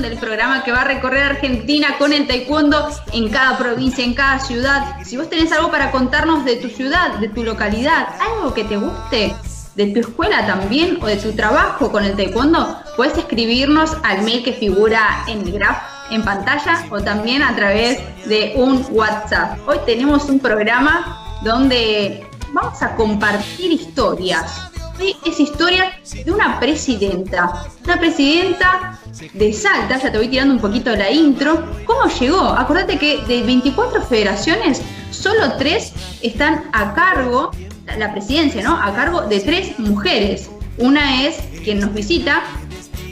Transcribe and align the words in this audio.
del 0.00 0.16
programa 0.16 0.64
que 0.64 0.72
va 0.72 0.80
a 0.80 0.84
recorrer 0.84 1.22
Argentina 1.22 1.96
con 1.98 2.14
el 2.14 2.26
taekwondo 2.26 2.88
en 3.12 3.28
cada 3.28 3.58
provincia, 3.58 4.02
en 4.02 4.14
cada 4.14 4.38
ciudad. 4.38 4.96
Si 5.04 5.18
vos 5.18 5.28
tenés 5.28 5.52
algo 5.52 5.70
para 5.70 5.90
contarnos 5.90 6.46
de 6.46 6.56
tu 6.56 6.68
ciudad, 6.68 7.18
de 7.18 7.28
tu 7.28 7.44
localidad, 7.44 8.08
algo 8.18 8.54
que 8.54 8.64
te 8.64 8.78
guste, 8.78 9.34
de 9.74 9.86
tu 9.88 10.00
escuela 10.00 10.46
también 10.46 10.98
o 11.02 11.06
de 11.06 11.16
tu 11.16 11.32
trabajo 11.32 11.92
con 11.92 12.04
el 12.04 12.16
taekwondo, 12.16 12.80
puedes 12.96 13.18
escribirnos 13.18 13.94
al 14.02 14.22
mail 14.22 14.42
que 14.42 14.54
figura 14.54 15.24
en 15.26 15.42
el 15.42 15.52
graph 15.52 15.82
en 16.10 16.22
pantalla 16.22 16.86
o 16.90 17.00
también 17.00 17.42
a 17.42 17.54
través 17.54 17.98
de 18.26 18.54
un 18.56 18.86
WhatsApp. 18.92 19.58
Hoy 19.66 19.78
tenemos 19.84 20.24
un 20.30 20.38
programa 20.38 21.38
donde 21.42 22.26
vamos 22.54 22.82
a 22.82 22.94
compartir 22.94 23.72
historias. 23.72 24.71
Hoy 25.02 25.16
es 25.24 25.40
historia 25.40 25.98
de 26.24 26.30
una 26.30 26.60
presidenta, 26.60 27.66
una 27.82 27.98
presidenta 27.98 29.00
de 29.32 29.52
Salta, 29.52 29.98
ya 29.98 30.12
te 30.12 30.16
voy 30.16 30.28
tirando 30.28 30.54
un 30.54 30.60
poquito 30.60 30.94
la 30.94 31.10
intro. 31.10 31.60
¿Cómo 31.86 32.06
llegó? 32.06 32.38
Acordate 32.38 32.98
que 32.98 33.20
de 33.24 33.42
24 33.42 34.00
federaciones, 34.02 34.80
solo 35.10 35.56
tres 35.58 35.92
están 36.22 36.70
a 36.72 36.94
cargo 36.94 37.50
la 37.98 38.12
presidencia, 38.12 38.62
¿no? 38.62 38.80
A 38.80 38.94
cargo 38.94 39.22
de 39.22 39.40
tres 39.40 39.76
mujeres. 39.80 40.48
Una 40.78 41.24
es 41.24 41.36
quien 41.64 41.80
nos 41.80 41.92
visita, 41.92 42.44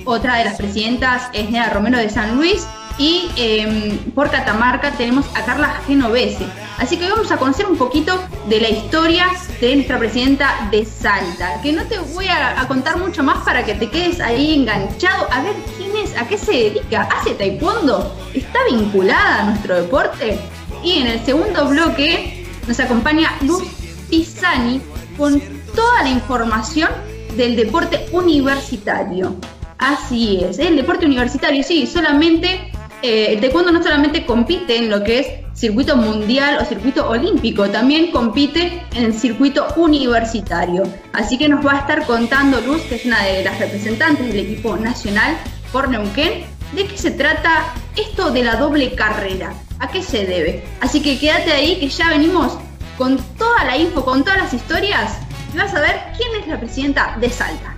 otra 0.05 0.37
de 0.37 0.45
las 0.45 0.59
presidentas 0.59 1.29
es 1.33 1.51
Nea 1.51 1.71
Romero 1.71 1.99
de 1.99 2.09
San 2.09 2.37
Luis 2.37 2.69
y 3.01 3.31
em, 3.37 3.97
por 4.11 4.31
Catamarca 4.31 4.93
tenemos 4.93 5.25
a 5.35 5.43
Carla 5.43 5.81
Genovese. 5.87 6.45
Así 6.77 6.99
que 6.99 7.09
vamos 7.09 7.33
a 7.33 7.39
conocer 7.39 7.65
un 7.65 7.79
poquito 7.79 8.23
de 8.47 8.61
la 8.61 8.69
historia 8.69 9.27
de 9.59 9.75
nuestra 9.75 9.99
presidenta 9.99 10.69
de 10.71 10.85
Salta, 10.85 11.63
que 11.63 11.73
no 11.73 11.85
te 11.85 11.99
voy 11.99 12.27
a, 12.27 12.61
a, 12.61 12.69
contar 12.69 12.99
mucho 12.99 13.23
más 13.23 13.43
para 13.43 13.65
que 13.65 13.75
te 13.75 13.89
quedes 13.89 14.21
ahí 14.21 14.53
enganchado 14.53 15.27
a 15.33 15.43
ver 15.43 15.55
quién 15.79 15.97
es, 15.97 16.15
a 16.15 16.29
qué 16.29 16.37
se 16.37 16.53
dedica, 16.53 17.05
hace 17.05 17.33
taekwondo, 17.33 18.15
está 18.35 18.59
vinculada 18.71 19.41
a 19.41 19.43
nuestro 19.45 19.77
deporte. 19.77 20.39
Y 20.85 20.99
en 20.99 21.07
el 21.07 21.25
segundo 21.25 21.69
bloque 21.69 22.47
nos 22.69 22.79
acompaña 22.81 23.31
Luz 23.41 23.63
Pisani 24.11 24.83
con 25.17 25.41
toda 25.75 26.03
la 26.03 26.11
información 26.11 26.91
del 27.35 27.57
deporte 27.57 28.11
universitario. 28.13 29.37
Así 29.79 30.45
es, 30.45 30.59
el 30.59 30.77
deporte 30.77 31.07
universitario, 31.07 31.63
sí, 31.63 31.87
solamente 31.87 32.70
eh, 33.03 33.33
el 33.33 33.41
taekwondo 33.41 33.73
no 33.73 33.83
solamente 33.83 34.27
compite 34.27 34.77
en 34.77 34.91
lo 34.91 35.03
que 35.03 35.19
es 35.21 35.27
circuito 35.55 35.97
mundial 35.97 36.59
o 36.61 36.65
circuito 36.65 37.09
olímpico, 37.09 37.69
también 37.69 38.11
compite 38.11 38.83
en 38.95 39.05
el 39.05 39.15
circuito 39.15 39.67
universitario. 39.77 40.85
Así 41.13 41.37
que 41.37 41.49
nos 41.49 41.65
va 41.65 41.73
a 41.73 41.79
estar 41.81 42.07
contando 42.07 42.61
Luz, 42.61 42.83
que 42.83 42.97
es 42.97 43.05
una 43.05 43.23
de 43.23 43.45
las 43.45 43.59
representantes 43.59 44.27
del 44.27 44.39
equipo 44.39 44.77
nacional 44.77 45.37
por 45.73 45.89
Neuquén, 45.89 46.45
de 46.75 46.87
qué 46.87 46.97
se 46.97 47.11
trata 47.11 47.75
esto 47.97 48.31
de 48.31 48.45
la 48.45 48.57
doble 48.57 48.95
carrera, 48.95 49.53
a 49.79 49.89
qué 49.89 50.03
se 50.03 50.25
debe. 50.25 50.65
Así 50.81 51.03
que 51.03 51.19
quédate 51.19 51.53
ahí 51.53 51.79
que 51.79 51.89
ya 51.89 52.09
venimos 52.09 52.59
con 52.97 53.19
toda 53.39 53.65
la 53.65 53.77
info, 53.77 54.05
con 54.05 54.25
todas 54.25 54.39
las 54.39 54.55
historias, 54.55 55.19
y 55.53 55.59
vas 55.59 55.75
a 55.75 55.81
ver 55.81 55.97
quién 56.17 56.43
es 56.43 56.49
la 56.49 56.61
presidenta 56.61 57.17
de 57.21 57.29
Salta. 57.31 57.77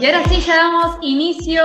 Y 0.00 0.06
ahora 0.06 0.22
sí, 0.28 0.40
ya 0.40 0.56
damos 0.56 0.96
inicio 1.00 1.64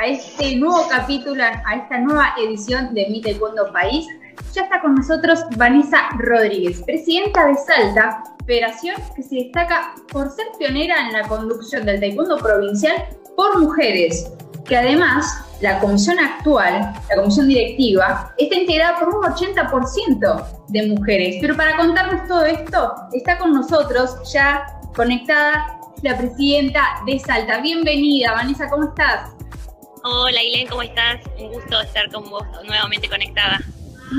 a 0.00 0.06
este 0.06 0.56
nuevo 0.56 0.88
capítulo, 0.88 1.44
a 1.44 1.74
esta 1.74 1.98
nueva 1.98 2.32
edición 2.38 2.94
de 2.94 3.08
Mi 3.10 3.20
Taekwondo 3.20 3.70
País. 3.74 4.06
Ya 4.54 4.62
está 4.62 4.80
con 4.80 4.94
nosotros 4.94 5.40
Vanessa 5.58 6.08
Rodríguez, 6.16 6.82
presidenta 6.86 7.46
de 7.46 7.54
Salta, 7.56 8.24
federación 8.46 8.96
que 9.14 9.22
se 9.22 9.34
destaca 9.36 9.94
por 10.10 10.30
ser 10.30 10.46
pionera 10.58 11.06
en 11.06 11.12
la 11.12 11.28
conducción 11.28 11.84
del 11.84 12.00
taekwondo 12.00 12.38
provincial 12.38 13.04
por 13.36 13.60
mujeres, 13.60 14.32
que 14.64 14.78
además 14.78 15.44
la 15.60 15.78
comisión 15.78 16.18
actual, 16.18 16.90
la 17.10 17.16
comisión 17.16 17.48
directiva, 17.48 18.32
está 18.38 18.54
integrada 18.56 18.98
por 18.98 19.10
un 19.10 19.22
80% 19.24 20.66
de 20.68 20.86
mujeres. 20.86 21.36
Pero 21.38 21.54
para 21.54 21.76
contarnos 21.76 22.26
todo 22.28 22.46
esto, 22.46 22.94
está 23.12 23.36
con 23.36 23.52
nosotros 23.52 24.16
ya 24.32 24.64
conectada 24.96 25.80
la 26.04 26.18
presidenta 26.18 27.02
de 27.06 27.18
Salta. 27.18 27.62
Bienvenida, 27.62 28.32
Vanessa, 28.32 28.68
¿cómo 28.68 28.88
estás? 28.88 29.30
Hola, 30.04 30.42
Ilén, 30.42 30.68
¿cómo 30.68 30.82
estás? 30.82 31.22
Un 31.38 31.50
gusto 31.50 31.80
estar 31.80 32.12
con 32.12 32.28
vos 32.28 32.44
nuevamente 32.66 33.08
conectada. 33.08 33.58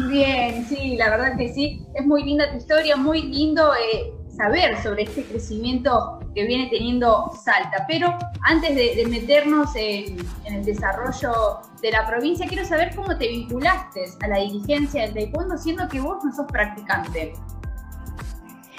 Bien, 0.10 0.66
sí, 0.68 0.96
la 0.98 1.12
verdad 1.12 1.38
que 1.38 1.54
sí. 1.54 1.86
Es 1.94 2.04
muy 2.04 2.24
linda 2.24 2.50
tu 2.50 2.58
historia, 2.58 2.96
muy 2.96 3.22
lindo 3.22 3.72
eh, 3.76 4.12
saber 4.36 4.82
sobre 4.82 5.04
este 5.04 5.26
crecimiento 5.26 6.20
que 6.34 6.48
viene 6.48 6.70
teniendo 6.72 7.32
Salta. 7.44 7.86
Pero 7.88 8.18
antes 8.42 8.76
de, 8.76 9.06
meternos 9.06 9.70
en, 9.76 10.18
el 10.46 10.66
desarrollo 10.66 11.62
de 11.84 11.92
la 11.92 12.08
provincia, 12.08 12.48
quiero 12.48 12.66
saber 12.66 12.96
cómo 12.96 13.16
te 13.16 13.28
vinculaste 13.28 14.06
a 14.22 14.28
la 14.28 14.40
dirigencia 14.40 15.04
del 15.04 15.14
taekwondo, 15.14 15.56
siendo 15.56 15.88
que 15.88 16.00
vos 16.00 16.18
no 16.26 16.36
sos 16.36 16.48
practicante. 16.52 17.34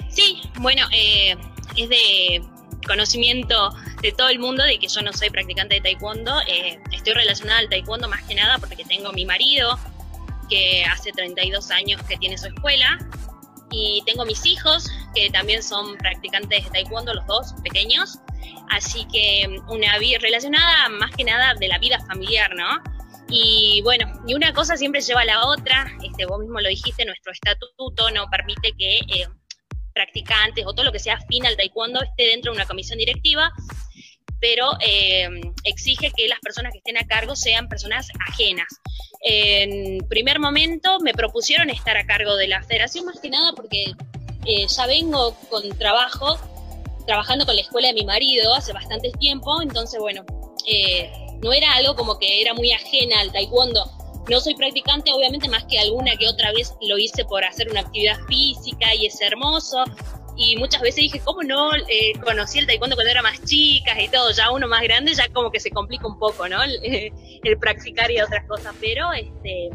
Sí, 0.09 0.41
bueno, 0.59 0.81
eh, 0.91 1.37
es 1.77 1.87
de 1.87 2.56
conocimiento 2.87 3.75
de 4.01 4.11
todo 4.11 4.29
el 4.29 4.39
mundo 4.39 4.63
de 4.63 4.79
que 4.79 4.87
yo 4.87 5.01
no 5.01 5.13
soy 5.13 5.29
practicante 5.29 5.75
de 5.75 5.81
taekwondo. 5.81 6.41
Eh, 6.47 6.79
estoy 6.91 7.13
relacionada 7.13 7.59
al 7.59 7.69
taekwondo 7.69 8.07
más 8.07 8.23
que 8.23 8.35
nada 8.35 8.57
porque 8.57 8.83
tengo 8.85 9.11
mi 9.13 9.25
marido, 9.25 9.77
que 10.49 10.85
hace 10.85 11.11
32 11.11 11.71
años 11.71 12.01
que 12.03 12.17
tiene 12.17 12.37
su 12.37 12.47
escuela, 12.47 12.97
y 13.69 14.01
tengo 14.05 14.25
mis 14.25 14.45
hijos, 14.45 14.89
que 15.13 15.29
también 15.29 15.61
son 15.61 15.97
practicantes 15.97 16.63
de 16.65 16.69
taekwondo, 16.71 17.13
los 17.13 17.25
dos 17.27 17.53
pequeños. 17.63 18.19
Así 18.69 19.05
que 19.11 19.47
mm, 19.47 19.69
una 19.69 19.97
vida 19.97 20.19
relacionada 20.21 20.89
más 20.89 21.11
que 21.15 21.23
nada 21.23 21.53
de 21.55 21.67
la 21.67 21.77
vida 21.77 21.99
familiar, 22.05 22.53
¿no? 22.55 22.81
Y 23.29 23.81
bueno, 23.83 24.07
y 24.25 24.33
una 24.35 24.53
cosa 24.53 24.77
siempre 24.77 25.01
lleva 25.01 25.21
a 25.21 25.25
la 25.25 25.45
otra. 25.45 25.91
Este, 26.03 26.25
vos 26.25 26.39
mismo 26.39 26.59
lo 26.61 26.69
dijiste, 26.69 27.03
nuestro 27.05 27.33
estatuto 27.33 28.09
no 28.11 28.29
permite 28.29 28.71
que 28.77 28.99
eh, 28.99 29.27
practicantes 29.97 30.63
o 30.65 30.73
todo 30.73 30.85
lo 30.85 30.91
que 30.91 30.99
sea 30.99 31.15
afín 31.15 31.45
al 31.45 31.57
taekwondo 31.57 32.01
esté 32.03 32.27
dentro 32.27 32.51
de 32.51 32.57
una 32.57 32.67
comisión 32.67 32.99
directiva, 32.99 33.51
pero 34.39 34.69
eh, 34.79 35.27
exige 35.63 36.11
que 36.15 36.27
las 36.27 36.39
personas 36.39 36.71
que 36.71 36.77
estén 36.77 36.97
a 36.97 37.07
cargo 37.07 37.35
sean 37.35 37.67
personas 37.67 38.07
ajenas. 38.29 38.67
En 39.21 40.07
primer 40.07 40.39
momento 40.39 40.99
me 40.99 41.13
propusieron 41.13 41.71
estar 41.71 41.97
a 41.97 42.05
cargo 42.05 42.35
de 42.35 42.47
la 42.47 42.61
federación 42.61 43.05
más 43.05 43.19
que 43.19 43.29
nada 43.29 43.53
porque 43.53 43.85
eh, 44.45 44.67
ya 44.67 44.85
vengo 44.85 45.33
con 45.49 45.67
trabajo, 45.77 46.37
trabajando 47.07 47.45
con 47.47 47.55
la 47.55 47.61
escuela 47.61 47.87
de 47.87 47.95
mi 47.95 48.05
marido 48.05 48.53
hace 48.53 48.73
bastante 48.73 49.11
tiempo, 49.13 49.61
entonces 49.63 49.99
bueno, 49.99 50.23
eh, 50.67 51.11
no 51.41 51.53
era 51.53 51.73
algo 51.73 51.95
como 51.95 52.19
que 52.19 52.41
era 52.41 52.53
muy 52.53 52.71
ajena 52.71 53.19
al 53.21 53.31
taekwondo. 53.31 53.96
No 54.29 54.41
soy 54.41 54.55
practicante, 54.55 55.11
obviamente, 55.13 55.47
más 55.47 55.63
que 55.65 55.79
alguna 55.79 56.11
que 56.17 56.27
otra 56.27 56.51
vez 56.51 56.73
lo 56.81 56.97
hice 56.97 57.23
por 57.23 57.45
hacer 57.45 57.69
una 57.71 57.81
actividad 57.81 58.17
física 58.27 58.93
y 58.93 59.05
es 59.05 59.21
hermoso. 59.21 59.85
Y 60.35 60.57
muchas 60.57 60.81
veces 60.81 60.97
dije, 60.97 61.21
¿cómo 61.23 61.41
no 61.43 61.73
eh, 61.75 62.13
conocí 62.23 62.59
el 62.59 62.67
taekwondo 62.67 62.95
cuando 62.95 63.11
era 63.11 63.21
más 63.21 63.41
chicas 63.43 63.97
y 63.99 64.09
todo? 64.09 64.31
Ya 64.31 64.51
uno 64.51 64.67
más 64.67 64.81
grande, 64.83 65.13
ya 65.13 65.27
como 65.29 65.49
que 65.49 65.59
se 65.59 65.71
complica 65.71 66.05
un 66.07 66.19
poco, 66.19 66.47
¿no? 66.47 66.57
El, 67.43 67.57
practicar 67.59 68.11
y 68.11 68.19
otras 68.19 68.45
cosas. 68.47 68.75
Pero, 68.79 69.11
este, 69.13 69.69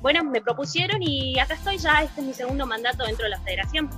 bueno, 0.00 0.24
me 0.24 0.42
propusieron 0.42 1.00
y 1.00 1.38
acá 1.38 1.54
estoy 1.54 1.78
ya, 1.78 2.02
este 2.02 2.20
es 2.20 2.26
mi 2.26 2.34
segundo 2.34 2.66
mandato 2.66 3.04
dentro 3.04 3.24
de 3.24 3.30
la 3.30 3.40
federación. 3.40 3.88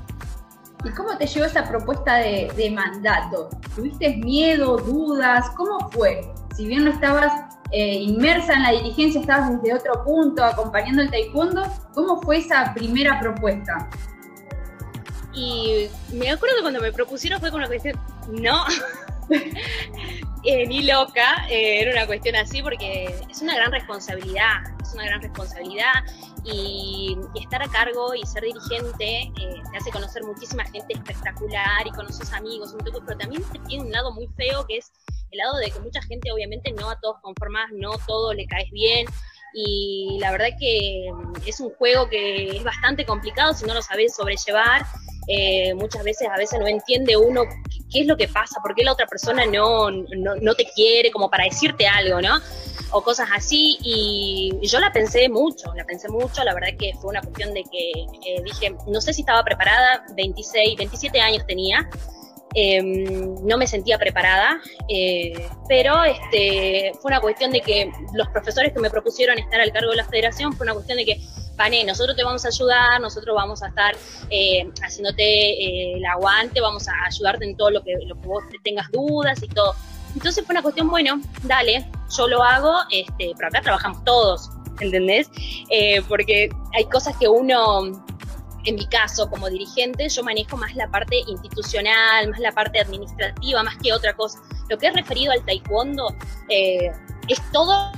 ¿Y 0.84 0.90
cómo 0.90 1.16
te 1.16 1.26
llegó 1.26 1.46
esa 1.46 1.66
propuesta 1.66 2.16
de 2.16 2.70
mandato? 2.70 3.48
¿Tuviste 3.74 4.16
miedo, 4.18 4.76
dudas? 4.76 5.48
¿Cómo 5.56 5.90
fue? 5.90 6.20
Si 6.54 6.66
bien 6.66 6.84
no 6.84 6.90
estabas 6.90 7.32
eh, 7.74 7.94
inmersa 7.94 8.54
en 8.54 8.62
la 8.62 8.70
dirigencia, 8.70 9.20
estabas 9.20 9.60
desde 9.60 9.74
otro 9.74 10.04
punto 10.04 10.44
acompañando 10.44 11.02
el 11.02 11.10
taekwondo, 11.10 11.62
¿cómo 11.92 12.22
fue 12.22 12.38
esa 12.38 12.72
primera 12.72 13.18
propuesta? 13.18 13.88
Y 15.32 15.88
me 16.12 16.30
acuerdo 16.30 16.56
que 16.56 16.62
cuando 16.62 16.80
me 16.80 16.92
propusieron 16.92 17.40
fue 17.40 17.50
como 17.50 17.58
una 17.58 17.66
cuestión, 17.66 18.00
no, 18.28 18.64
eh, 20.44 20.66
ni 20.66 20.84
loca, 20.84 21.46
eh, 21.50 21.80
era 21.82 21.92
una 21.92 22.06
cuestión 22.06 22.36
así 22.36 22.62
porque 22.62 23.12
es 23.28 23.42
una 23.42 23.56
gran 23.56 23.72
responsabilidad, 23.72 24.62
es 24.80 24.94
una 24.94 25.06
gran 25.06 25.20
responsabilidad 25.22 26.04
y, 26.44 27.18
estar 27.40 27.62
a 27.62 27.68
cargo 27.68 28.14
y 28.14 28.24
ser 28.26 28.44
dirigente 28.44 29.32
eh, 29.40 29.62
te 29.72 29.76
hace 29.76 29.90
conocer 29.90 30.22
muchísima 30.22 30.64
gente 30.64 30.94
espectacular 30.94 31.86
y 31.86 31.90
conoces 31.90 32.32
amigos, 32.32 32.74
pero 32.84 33.18
también 33.18 33.42
tiene 33.66 33.84
un 33.84 33.90
lado 33.90 34.12
muy 34.12 34.28
feo 34.36 34.64
que 34.66 34.78
es 34.78 34.92
el 35.34 35.38
lado 35.38 35.58
de 35.58 35.70
que 35.70 35.80
mucha 35.80 36.00
gente 36.02 36.32
obviamente 36.32 36.72
no 36.72 36.90
a 36.90 36.98
todos 36.98 37.20
conformas, 37.20 37.70
no 37.72 37.92
todo 38.06 38.32
le 38.32 38.46
caes 38.46 38.70
bien. 38.70 39.06
Y 39.52 40.18
la 40.20 40.32
verdad 40.32 40.48
que 40.58 41.06
es 41.46 41.60
un 41.60 41.70
juego 41.74 42.08
que 42.08 42.56
es 42.56 42.64
bastante 42.64 43.04
complicado 43.04 43.54
si 43.54 43.64
no 43.66 43.74
lo 43.74 43.82
sabes 43.82 44.16
sobrellevar. 44.16 44.84
Eh, 45.26 45.74
muchas 45.74 46.02
veces 46.02 46.28
a 46.28 46.36
veces 46.36 46.58
no 46.60 46.66
entiende 46.66 47.16
uno 47.16 47.44
qué, 47.90 48.00
es 48.00 48.06
lo 48.06 48.16
que 48.16 48.28
pasa, 48.28 48.60
por 48.60 48.74
qué 48.74 48.84
la 48.84 48.92
otra 48.92 49.06
persona 49.06 49.46
no, 49.46 49.90
no, 49.90 50.54
te 50.54 50.66
quiere, 50.74 51.10
como 51.10 51.30
para 51.30 51.44
decirte 51.44 51.86
algo, 51.86 52.20
¿no? 52.20 52.40
O 52.90 53.02
cosas 53.02 53.28
así, 53.32 53.78
y 53.80 54.52
yo 54.62 54.80
la 54.80 54.92
pensé 54.92 55.30
mucho, 55.30 55.72
la 55.74 55.84
pensé 55.84 56.08
mucho, 56.08 56.44
la 56.44 56.52
verdad 56.52 56.76
que 56.78 56.92
fue 57.00 57.10
una 57.10 57.22
cuestión 57.22 57.54
de 57.54 57.62
que 57.64 57.90
eh, 57.92 58.42
dije, 58.44 58.76
no 58.86 59.00
sé 59.00 59.14
si 59.14 59.22
estaba 59.22 59.42
preparada, 59.44 60.04
26, 60.14 60.76
27 60.76 61.18
años 61.20 61.46
tenía, 61.46 61.88
Em, 62.56 63.34
no 63.44 63.58
me 63.58 63.66
sentía 63.66 63.98
preparada, 63.98 64.60
eh, 64.88 65.48
pero 65.68 66.04
este, 66.04 66.92
fue 67.02 67.10
una 67.10 67.20
cuestión 67.20 67.50
de 67.50 67.60
que 67.60 67.90
los 68.12 68.28
profesores 68.28 68.72
que 68.72 68.78
me 68.78 68.90
propusieron 68.90 69.38
estar 69.38 69.60
al 69.60 69.72
cargo 69.72 69.90
de 69.90 69.96
la 69.96 70.04
federación 70.04 70.52
fue 70.52 70.64
una 70.64 70.74
cuestión 70.74 70.98
de 70.98 71.04
que, 71.04 71.20
Pane, 71.56 71.82
nosotros 71.82 72.16
te 72.16 72.22
vamos 72.22 72.44
a 72.44 72.48
ayudar, 72.48 73.00
nosotros 73.00 73.34
vamos 73.34 73.60
a 73.64 73.68
estar 73.68 73.96
eh, 74.30 74.70
haciéndote 74.82 75.24
eh, 75.24 75.94
el 75.96 76.04
aguante, 76.04 76.60
vamos 76.60 76.86
a 76.86 76.92
ayudarte 77.06 77.44
en 77.44 77.56
todo 77.56 77.70
lo 77.70 77.82
que, 77.82 77.96
lo 78.06 78.14
que 78.20 78.26
vos 78.28 78.44
tengas 78.62 78.88
dudas 78.92 79.42
y 79.42 79.48
todo. 79.48 79.74
Entonces 80.14 80.44
fue 80.46 80.52
una 80.52 80.62
cuestión, 80.62 80.88
bueno, 80.88 81.20
dale, 81.42 81.88
yo 82.16 82.28
lo 82.28 82.44
hago, 82.44 82.72
este, 82.92 83.32
pero 83.36 83.48
acá 83.48 83.62
trabajamos 83.62 84.04
todos, 84.04 84.50
¿entendés? 84.80 85.28
porque 86.08 86.50
hay 86.72 86.84
cosas 86.84 87.16
que 87.16 87.26
uno 87.26 88.04
en 88.64 88.76
mi 88.76 88.86
caso, 88.86 89.28
como 89.28 89.48
dirigente, 89.48 90.08
yo 90.08 90.22
manejo 90.22 90.56
más 90.56 90.74
la 90.74 90.88
parte 90.88 91.16
institucional, 91.26 92.28
más 92.28 92.40
la 92.40 92.52
parte 92.52 92.80
administrativa, 92.80 93.62
más 93.62 93.76
que 93.76 93.92
otra 93.92 94.14
cosa. 94.14 94.40
Lo 94.68 94.78
que 94.78 94.86
es 94.86 94.94
referido 94.94 95.32
al 95.32 95.44
taekwondo 95.44 96.14
eh, 96.48 96.90
es 97.28 97.40
todo 97.52 97.92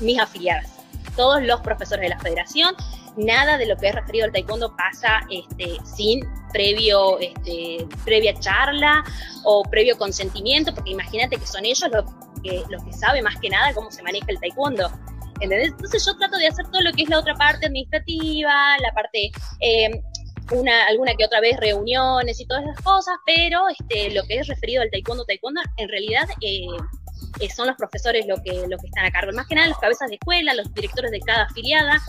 mis 0.00 0.18
afiliadas, 0.18 0.70
todos 1.16 1.42
los 1.42 1.60
profesores 1.60 2.02
de 2.02 2.08
la 2.10 2.18
federación. 2.20 2.74
Nada 3.16 3.56
de 3.56 3.66
lo 3.66 3.76
que 3.76 3.88
es 3.88 3.94
referido 3.94 4.26
al 4.26 4.32
taekwondo 4.32 4.76
pasa 4.76 5.20
este, 5.30 5.78
sin 5.84 6.20
previo, 6.52 7.18
este, 7.18 7.86
previa 8.04 8.38
charla 8.38 9.02
o 9.42 9.62
previo 9.62 9.96
consentimiento, 9.96 10.74
porque 10.74 10.90
imagínate 10.90 11.36
que 11.36 11.46
son 11.46 11.64
ellos 11.64 11.90
los 11.90 12.04
que, 12.42 12.62
los 12.68 12.84
que 12.84 12.92
saben 12.92 13.24
más 13.24 13.36
que 13.40 13.48
nada 13.48 13.72
cómo 13.74 13.90
se 13.90 14.02
maneja 14.02 14.26
el 14.28 14.38
taekwondo. 14.38 14.90
Entonces 15.40 16.04
yo 16.04 16.16
trato 16.16 16.36
de 16.38 16.48
hacer 16.48 16.66
todo 16.70 16.80
lo 16.82 16.92
que 16.92 17.02
es 17.02 17.08
la 17.08 17.18
otra 17.18 17.34
parte 17.34 17.66
administrativa, 17.66 18.78
la 18.78 18.92
parte, 18.92 19.30
eh, 19.60 19.90
una, 20.52 20.86
alguna 20.86 21.14
que 21.14 21.24
otra 21.24 21.40
vez 21.40 21.56
reuniones 21.58 22.40
y 22.40 22.46
todas 22.46 22.64
esas 22.64 22.80
cosas, 22.82 23.14
pero 23.26 23.68
este, 23.68 24.10
lo 24.10 24.22
que 24.24 24.38
es 24.38 24.46
referido 24.46 24.82
al 24.82 24.90
taekwondo, 24.90 25.24
taekwondo, 25.24 25.60
en 25.76 25.88
realidad 25.88 26.28
eh, 26.40 26.66
eh, 27.40 27.50
son 27.50 27.66
los 27.66 27.76
profesores 27.76 28.26
lo 28.26 28.36
que, 28.42 28.66
lo 28.68 28.78
que 28.78 28.86
están 28.86 29.04
a 29.04 29.10
cargo. 29.10 29.32
Más 29.32 29.46
que 29.46 29.54
nada 29.54 29.68
los 29.68 29.78
cabezas 29.78 30.08
de 30.08 30.14
escuela, 30.14 30.54
los 30.54 30.72
directores 30.72 31.10
de 31.10 31.20
cada 31.20 31.44
afiliada, 31.44 32.00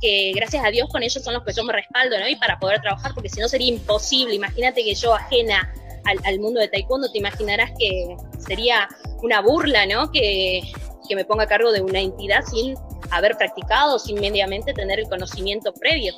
que 0.00 0.32
gracias 0.34 0.64
a 0.64 0.70
Dios 0.70 0.88
con 0.90 1.02
ellos 1.02 1.22
son 1.22 1.34
los 1.34 1.44
que 1.44 1.52
yo 1.52 1.64
me 1.64 1.72
respaldo, 1.72 2.18
¿no? 2.18 2.28
Y 2.28 2.36
para 2.36 2.58
poder 2.58 2.80
trabajar, 2.82 3.12
porque 3.14 3.30
si 3.30 3.40
no 3.40 3.48
sería 3.48 3.68
imposible. 3.68 4.34
Imagínate 4.34 4.84
que 4.84 4.94
yo 4.94 5.14
ajena 5.14 5.72
al, 6.04 6.18
al 6.24 6.38
mundo 6.38 6.60
de 6.60 6.68
taekwondo, 6.68 7.10
te 7.10 7.18
imaginarás 7.18 7.70
que 7.78 8.16
sería 8.38 8.88
una 9.22 9.40
burla, 9.40 9.86
¿no? 9.86 10.12
Que, 10.12 10.60
que 11.06 11.16
me 11.16 11.24
ponga 11.24 11.44
a 11.44 11.46
cargo 11.46 11.72
de 11.72 11.82
una 11.82 12.00
entidad 12.00 12.42
sin 12.44 12.74
haber 13.10 13.36
practicado, 13.36 13.98
sin 13.98 14.20
mediamente 14.20 14.72
tener 14.72 15.00
el 15.00 15.08
conocimiento 15.08 15.72
previo. 15.72 16.14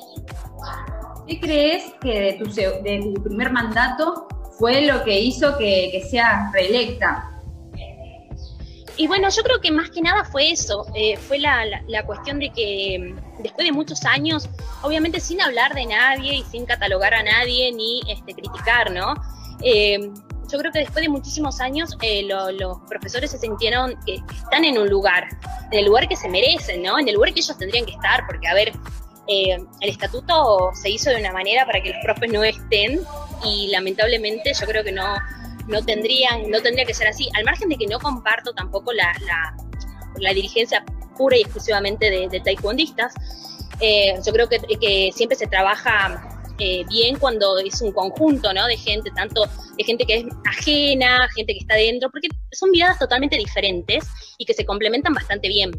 ¿Qué 1.27 1.39
crees 1.39 1.83
que 2.01 2.19
de 2.19 2.33
tu, 2.33 2.51
de 2.51 3.11
tu 3.15 3.23
primer 3.23 3.51
mandato 3.51 4.27
fue 4.57 4.81
lo 4.81 5.03
que 5.03 5.19
hizo 5.19 5.57
que, 5.57 5.89
que 5.91 6.01
seas 6.09 6.51
reelecta? 6.51 7.29
Y 8.99 9.07
bueno, 9.07 9.29
yo 9.29 9.43
creo 9.43 9.61
que 9.61 9.71
más 9.71 9.89
que 9.91 10.01
nada 10.01 10.25
fue 10.25 10.51
eso, 10.51 10.85
eh, 10.93 11.15
fue 11.15 11.39
la, 11.39 11.63
la, 11.87 12.05
cuestión 12.05 12.37
de 12.37 12.49
que 12.49 13.15
mm, 13.15 13.41
después 13.43 13.65
de 13.65 13.71
muchos 13.71 14.03
años, 14.03 14.49
obviamente 14.81 15.21
sin 15.21 15.39
hablar 15.39 15.73
de 15.73 15.85
nadie 15.85 16.35
y 16.35 16.43
sin 16.43 16.65
catalogar 16.65 17.13
a 17.13 17.23
nadie 17.23 17.71
ni 17.71 18.01
este, 18.09 18.33
criticar, 18.33 18.91
¿no? 18.91 19.13
Eh, 19.61 20.11
yo 20.51 20.57
creo 20.57 20.71
que 20.71 20.79
después 20.79 21.03
de 21.03 21.09
muchísimos 21.09 21.59
años 21.59 21.95
eh, 22.01 22.23
los 22.23 22.79
profesores 22.87 23.31
se 23.31 23.37
sintieron 23.37 23.95
que 24.05 24.21
están 24.33 24.65
en 24.65 24.77
un 24.77 24.89
lugar, 24.89 25.27
en 25.71 25.79
el 25.79 25.85
lugar 25.85 26.07
que 26.07 26.15
se 26.15 26.29
merecen, 26.29 26.83
¿no? 26.83 26.99
En 26.99 27.07
el 27.07 27.15
lugar 27.15 27.33
que 27.33 27.41
ellos 27.41 27.57
tendrían 27.57 27.85
que 27.85 27.91
estar, 27.91 28.25
porque 28.25 28.47
a 28.47 28.53
ver, 28.53 28.71
eh, 29.27 29.57
el 29.81 29.89
estatuto 29.89 30.71
se 30.73 30.89
hizo 30.89 31.11
de 31.11 31.17
una 31.17 31.31
manera 31.31 31.65
para 31.65 31.81
que 31.81 31.89
los 31.91 31.99
profes 32.03 32.31
no 32.31 32.43
estén 32.43 32.99
y 33.45 33.67
lamentablemente 33.67 34.51
yo 34.59 34.65
creo 34.65 34.83
que 34.83 34.91
no, 34.91 35.05
no 35.67 35.85
tendrían, 35.85 36.49
no 36.49 36.61
tendría 36.61 36.85
que 36.85 36.93
ser 36.93 37.07
así, 37.07 37.29
al 37.35 37.43
margen 37.43 37.69
de 37.69 37.77
que 37.77 37.85
no 37.85 37.99
comparto 37.99 38.53
tampoco 38.53 38.91
la, 38.91 39.13
la, 40.17 40.33
dirigencia 40.33 40.83
pura 41.15 41.37
y 41.37 41.41
exclusivamente 41.41 42.09
de, 42.09 42.39
taekwondistas, 42.39 43.13
eh, 43.79 44.15
yo 44.25 44.33
creo 44.33 44.49
que, 44.49 44.59
que 44.59 45.11
siempre 45.13 45.37
se 45.37 45.47
trabaja 45.47 46.38
eh, 46.59 46.85
bien 46.89 47.17
cuando 47.17 47.57
es 47.57 47.81
un 47.81 47.91
conjunto, 47.91 48.53
¿no? 48.53 48.67
De 48.67 48.77
gente, 48.77 49.11
tanto 49.15 49.47
de 49.77 49.83
gente 49.83 50.05
que 50.05 50.17
es 50.17 50.25
ajena, 50.45 51.27
gente 51.35 51.53
que 51.53 51.59
está 51.59 51.75
dentro, 51.75 52.09
porque 52.11 52.27
son 52.51 52.69
miradas 52.71 52.99
totalmente 52.99 53.37
diferentes 53.37 54.05
y 54.37 54.45
que 54.45 54.53
se 54.53 54.65
complementan 54.65 55.13
bastante 55.13 55.47
bien. 55.47 55.71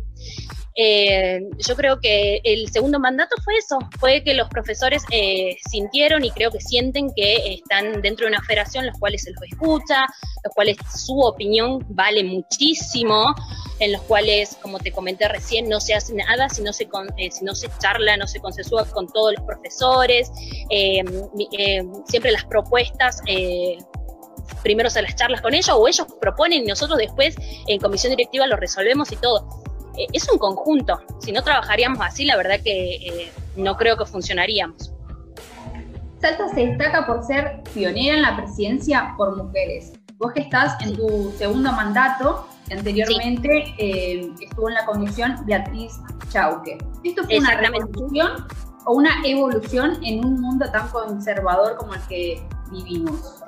Eh, 0.83 1.43
yo 1.59 1.77
creo 1.77 2.01
que 2.01 2.41
el 2.43 2.71
segundo 2.71 2.99
mandato 2.99 3.37
fue 3.45 3.55
eso, 3.59 3.79
fue 3.99 4.25
que 4.25 4.33
los 4.33 4.49
profesores 4.49 5.03
eh, 5.11 5.59
sintieron 5.69 6.25
y 6.25 6.31
creo 6.31 6.51
que 6.51 6.59
sienten 6.59 7.13
que 7.15 7.53
están 7.53 8.01
dentro 8.01 8.25
de 8.25 8.33
una 8.33 8.43
federación, 8.43 8.87
los 8.87 8.99
cuales 8.99 9.25
se 9.25 9.31
los 9.33 9.43
escucha, 9.43 10.07
los 10.43 10.55
cuales 10.55 10.79
su 10.91 11.21
opinión 11.21 11.85
vale 11.91 12.25
muchísimo, 12.25 13.35
en 13.79 13.93
los 13.93 14.01
cuales, 14.05 14.57
como 14.63 14.79
te 14.79 14.91
comenté 14.91 15.29
recién, 15.29 15.69
no 15.69 15.81
se 15.81 15.93
hace 15.93 16.15
nada 16.15 16.49
si 16.49 16.63
no 16.63 16.73
se, 16.73 16.89
eh, 17.19 17.31
si 17.31 17.45
no 17.45 17.55
se 17.55 17.69
charla, 17.79 18.17
no 18.17 18.27
se 18.27 18.41
consensúa 18.41 18.87
con 18.87 19.07
todos 19.07 19.35
los 19.35 19.45
profesores, 19.45 20.33
siempre 22.09 22.33
las 22.33 22.47
propuestas 22.47 23.21
primero 24.63 24.91
se 24.91 25.03
las 25.03 25.15
charlas 25.15 25.41
con 25.41 25.55
ellos 25.55 25.71
o 25.71 25.87
ellos 25.87 26.07
proponen 26.21 26.63
y 26.63 26.67
nosotros 26.67 26.99
después 26.99 27.35
en 27.67 27.79
comisión 27.81 28.11
directiva 28.11 28.47
lo 28.47 28.57
resolvemos 28.57 29.13
y 29.13 29.17
todo. 29.17 29.60
Eh, 29.97 30.07
es 30.13 30.29
un 30.31 30.39
conjunto. 30.39 31.01
Si 31.19 31.33
no 31.33 31.43
trabajaríamos 31.43 32.01
así, 32.01 32.25
la 32.25 32.37
verdad 32.37 32.61
que 32.63 32.97
eh, 32.97 33.33
no 33.57 33.77
creo 33.77 33.97
que 33.97 34.05
funcionaríamos. 34.05 34.93
Salta 36.21 36.49
se 36.55 36.67
destaca 36.67 37.07
por 37.07 37.25
ser 37.25 37.63
pionera 37.73 38.17
en 38.17 38.23
la 38.23 38.37
presidencia 38.37 39.15
por 39.17 39.37
mujeres. 39.37 39.93
Vos 40.19 40.33
que 40.35 40.43
estás 40.43 40.81
en 40.83 40.95
tu 40.95 41.33
segundo 41.39 41.73
mandato, 41.73 42.47
anteriormente 42.71 43.75
eh, 43.79 44.31
estuvo 44.41 44.69
en 44.69 44.75
la 44.75 44.85
comisión 44.85 45.37
Beatriz 45.47 45.93
Chauque. 46.31 46.77
¿Esto 47.05 47.25
fue 47.25 47.39
una 47.39 47.57
revolución 47.57 48.47
o 48.85 48.93
una 48.93 49.11
evolución 49.25 49.99
en 50.05 50.25
un 50.25 50.41
mundo 50.41 50.71
tan 50.71 50.89
conservador 50.89 51.77
como 51.77 51.95
el 51.95 52.01
que 52.03 52.47
vivimos? 52.71 53.43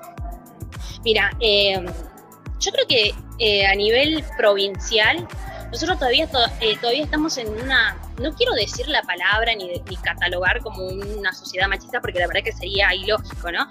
Mira, 1.04 1.30
yo 1.40 2.72
creo 2.72 2.86
que 2.88 3.66
a 3.66 3.74
nivel 3.74 4.24
provincial 4.38 5.28
nosotros 5.72 5.98
todavía, 5.98 6.28
eh, 6.60 6.76
todavía 6.76 7.02
estamos 7.02 7.38
en 7.38 7.48
una, 7.48 7.96
no 8.20 8.34
quiero 8.34 8.52
decir 8.52 8.86
la 8.88 9.02
palabra 9.02 9.54
ni, 9.54 9.80
catalogar 10.02 10.60
como 10.60 10.86
una 10.86 11.32
sociedad 11.32 11.66
machista, 11.66 12.00
porque 12.00 12.18
la 12.18 12.26
verdad 12.26 12.42
que 12.44 12.52
sería 12.52 12.94
ilógico, 12.94 13.50
¿no? 13.50 13.66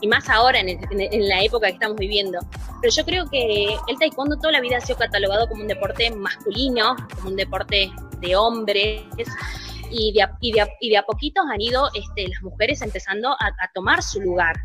Y 0.00 0.08
más 0.08 0.28
ahora 0.30 0.60
en, 0.60 1.28
la 1.28 1.42
época 1.42 1.66
que 1.66 1.74
estamos 1.74 1.98
viviendo. 1.98 2.40
Pero 2.80 2.92
yo 2.92 3.04
creo 3.04 3.30
que 3.30 3.76
el 3.86 3.98
taekwondo 3.98 4.36
toda 4.36 4.52
la 4.52 4.60
vida 4.60 4.78
ha 4.78 4.80
sido 4.80 4.98
catalogado 4.98 5.46
como 5.46 5.60
un 5.60 5.68
deporte 5.68 6.10
masculino, 6.10 6.96
como 7.14 7.28
un 7.28 7.36
deporte 7.36 7.92
de 8.18 8.34
hombres, 8.34 9.02
y 9.90 10.12
de 10.12 10.22
a, 10.22 10.36
y 10.40 10.52
de 10.52 10.66
y 10.80 10.90
de 10.90 10.96
a 10.96 11.02
poquitos 11.02 11.44
han 11.52 11.60
ido 11.60 11.88
este, 11.94 12.28
las 12.28 12.42
mujeres 12.42 12.80
empezando 12.80 13.36
a 13.38 13.70
tomar 13.74 14.02
su 14.02 14.22
lugar 14.22 14.56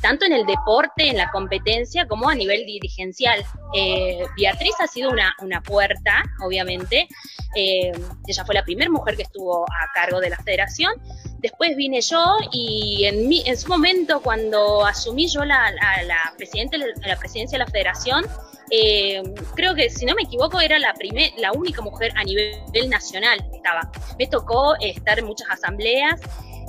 tanto 0.00 0.26
en 0.26 0.32
el 0.32 0.46
deporte, 0.46 1.08
en 1.08 1.16
la 1.16 1.30
competencia, 1.30 2.06
como 2.06 2.28
a 2.28 2.34
nivel 2.34 2.64
dirigencial. 2.66 3.44
Eh, 3.74 4.24
Beatriz 4.36 4.74
ha 4.80 4.86
sido 4.86 5.10
una, 5.10 5.34
una 5.40 5.62
puerta, 5.62 6.22
obviamente. 6.44 7.08
Eh, 7.54 7.92
ella 8.26 8.44
fue 8.44 8.54
la 8.54 8.64
primera 8.64 8.90
mujer 8.90 9.16
que 9.16 9.22
estuvo 9.22 9.64
a 9.64 9.92
cargo 9.94 10.20
de 10.20 10.30
la 10.30 10.38
federación. 10.38 10.92
Después 11.38 11.76
vine 11.76 12.00
yo 12.00 12.36
y 12.52 13.04
en, 13.04 13.28
mi, 13.28 13.42
en 13.46 13.56
su 13.56 13.68
momento, 13.68 14.20
cuando 14.20 14.84
asumí 14.84 15.28
yo 15.28 15.44
la, 15.44 15.70
la, 15.72 16.02
la, 16.02 16.34
presidente, 16.36 16.78
la 16.78 17.16
presidencia 17.16 17.58
de 17.58 17.64
la 17.64 17.70
federación, 17.70 18.24
eh, 18.70 19.22
creo 19.54 19.74
que 19.74 19.90
si 19.90 20.04
no 20.04 20.14
me 20.14 20.22
equivoco 20.22 20.60
era 20.60 20.78
la 20.78 20.92
primer, 20.94 21.30
la 21.38 21.52
única 21.52 21.82
mujer 21.82 22.12
a 22.16 22.24
nivel 22.24 22.58
nacional 22.88 23.38
que 23.50 23.56
estaba. 23.58 23.90
Me 24.18 24.26
tocó 24.26 24.74
estar 24.80 25.18
en 25.18 25.26
muchas 25.26 25.48
asambleas 25.50 26.20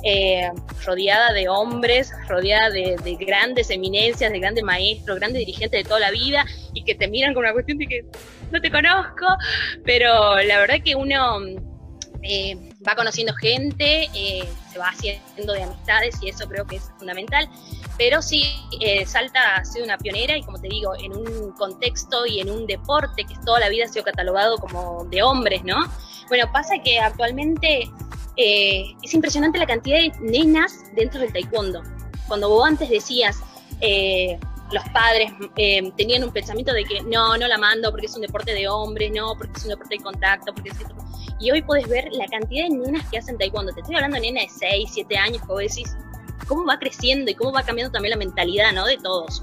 eh, 0.04 0.48
rodeada 0.84 1.32
de 1.32 1.48
hombres, 1.48 2.12
rodeada 2.28 2.70
de, 2.70 3.16
grandes 3.18 3.70
eminencias, 3.70 4.30
de 4.30 4.38
grandes 4.38 4.62
maestros, 4.62 5.18
grandes 5.18 5.40
dirigentes 5.40 5.82
de 5.82 5.88
toda 5.88 6.00
la 6.00 6.10
vida 6.10 6.44
y 6.72 6.84
que 6.84 6.94
te 6.94 7.08
miran 7.08 7.34
con 7.34 7.44
una 7.44 7.52
cuestión 7.52 7.78
de 7.78 7.86
que 7.86 8.04
no 8.52 8.60
te 8.60 8.70
conozco, 8.70 9.26
pero 9.84 10.36
la 10.42 10.58
verdad 10.60 10.76
que 10.84 10.94
uno 10.94 11.40
eh, 12.22 12.56
va 12.86 12.94
conociendo 12.94 13.34
gente, 13.34 14.08
eh, 14.14 14.48
se 14.72 14.78
va 14.78 14.88
haciendo 14.88 15.52
de 15.52 15.62
amistades 15.64 16.16
y 16.22 16.28
eso 16.28 16.48
creo 16.48 16.64
que 16.64 16.76
es 16.76 16.90
fundamental. 16.98 17.48
Pero 17.96 18.22
sí, 18.22 18.44
Salta 19.04 19.56
ha 19.56 19.64
sido 19.64 19.84
una 19.84 19.98
pionera 19.98 20.36
y 20.36 20.42
como 20.42 20.60
te 20.60 20.68
digo, 20.68 20.92
en 21.02 21.12
un 21.12 21.52
contexto 21.52 22.24
y 22.24 22.38
en 22.38 22.50
un 22.50 22.66
deporte 22.68 23.24
que 23.24 23.34
toda 23.44 23.58
la 23.58 23.68
vida 23.68 23.86
ha 23.86 23.88
sido 23.88 24.04
catalogado 24.04 24.58
como 24.58 25.04
de 25.06 25.24
hombres, 25.24 25.64
¿no? 25.64 25.78
Bueno, 26.28 26.48
pasa 26.52 26.74
que 26.84 27.00
actualmente 27.00 27.90
eh, 28.38 28.94
es 29.02 29.12
impresionante 29.14 29.58
la 29.58 29.66
cantidad 29.66 29.98
de 29.98 30.12
nenas 30.20 30.84
dentro 30.94 31.20
del 31.20 31.32
taekwondo. 31.32 31.82
Cuando 32.28 32.48
vos 32.48 32.68
antes 32.68 32.88
decías, 32.88 33.40
eh, 33.80 34.38
los 34.70 34.84
padres 34.90 35.32
eh, 35.56 35.90
tenían 35.96 36.22
un 36.22 36.30
pensamiento 36.30 36.72
de 36.72 36.84
que 36.84 37.00
no, 37.02 37.36
no 37.36 37.48
la 37.48 37.58
mando 37.58 37.90
porque 37.90 38.06
es 38.06 38.14
un 38.14 38.22
deporte 38.22 38.54
de 38.54 38.68
hombres, 38.68 39.10
no, 39.12 39.34
porque 39.36 39.52
es 39.56 39.64
un 39.64 39.70
deporte 39.70 39.96
de 39.96 40.04
contacto, 40.04 40.54
porque 40.54 40.70
es... 40.70 40.76
Y 41.40 41.50
hoy 41.50 41.62
puedes 41.62 41.88
ver 41.88 42.08
la 42.12 42.26
cantidad 42.26 42.68
de 42.68 42.76
nenas 42.76 43.08
que 43.10 43.18
hacen 43.18 43.36
taekwondo. 43.38 43.72
Te 43.72 43.80
estoy 43.80 43.96
hablando 43.96 44.16
de 44.16 44.22
nenas 44.22 44.44
de 44.44 44.68
6, 44.68 44.90
7 44.92 45.16
años, 45.16 45.42
como 45.42 45.58
decís, 45.58 45.96
cómo 46.46 46.64
va 46.64 46.78
creciendo 46.78 47.30
y 47.30 47.34
cómo 47.34 47.52
va 47.52 47.64
cambiando 47.64 47.92
también 47.92 48.10
la 48.10 48.18
mentalidad, 48.18 48.72
¿no? 48.72 48.86
De 48.86 48.98
todos. 48.98 49.42